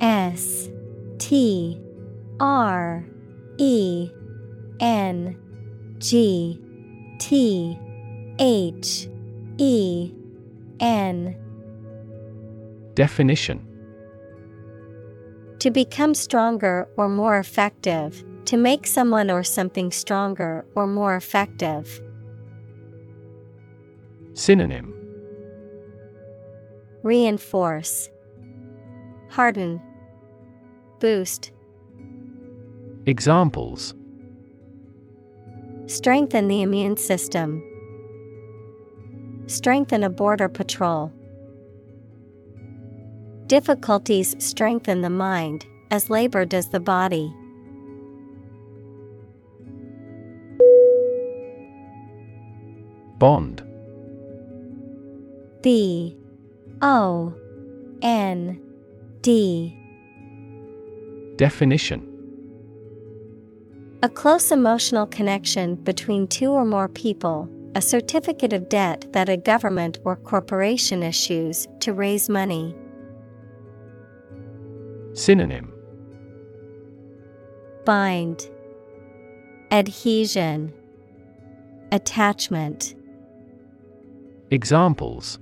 S 0.02 0.68
T 1.16 1.80
R 2.38 3.06
E 3.56 4.10
N 4.80 5.38
G 5.98 6.60
T 7.18 7.78
H 8.44 9.08
E 9.58 10.12
N. 10.80 11.36
Definition. 12.94 13.64
To 15.60 15.70
become 15.70 16.12
stronger 16.12 16.88
or 16.96 17.08
more 17.08 17.38
effective, 17.38 18.24
to 18.46 18.56
make 18.56 18.88
someone 18.88 19.30
or 19.30 19.44
something 19.44 19.92
stronger 19.92 20.66
or 20.74 20.88
more 20.88 21.14
effective. 21.14 22.02
Synonym. 24.34 24.92
Reinforce, 27.04 28.08
Harden, 29.30 29.80
Boost, 30.98 31.52
Examples. 33.06 33.94
Strengthen 35.86 36.48
the 36.48 36.62
immune 36.62 36.96
system. 36.96 37.62
Strengthen 39.52 40.02
a 40.02 40.08
border 40.08 40.48
patrol. 40.48 41.12
Difficulties 43.48 44.34
strengthen 44.38 45.02
the 45.02 45.10
mind, 45.10 45.66
as 45.90 46.08
labor 46.08 46.46
does 46.46 46.70
the 46.70 46.80
body. 46.80 47.30
Bond. 53.18 53.62
B. 55.60 56.16
O. 56.80 57.34
N. 58.00 58.58
D. 59.20 59.76
Definition. 61.36 62.08
A 64.02 64.08
close 64.08 64.50
emotional 64.50 65.06
connection 65.06 65.74
between 65.74 66.26
two 66.26 66.50
or 66.52 66.64
more 66.64 66.88
people, 66.88 67.50
a 67.74 67.80
certificate 67.80 68.52
of 68.52 68.68
debt 68.68 69.06
that 69.12 69.28
a 69.28 69.36
government 69.36 69.98
or 70.04 70.16
corporation 70.16 71.02
issues 71.02 71.66
to 71.80 71.92
raise 71.92 72.28
money. 72.28 72.74
Synonym 75.14 75.72
Bind, 77.84 78.48
Adhesion, 79.70 80.72
Attachment. 81.90 82.94
Examples 84.50 85.38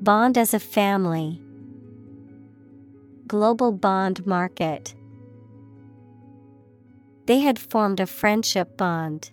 Bond 0.00 0.36
as 0.36 0.52
a 0.52 0.58
family. 0.58 1.40
Global 3.28 3.70
bond 3.70 4.26
market. 4.26 4.94
They 7.26 7.38
had 7.38 7.58
formed 7.58 8.00
a 8.00 8.06
friendship 8.06 8.76
bond. 8.76 9.30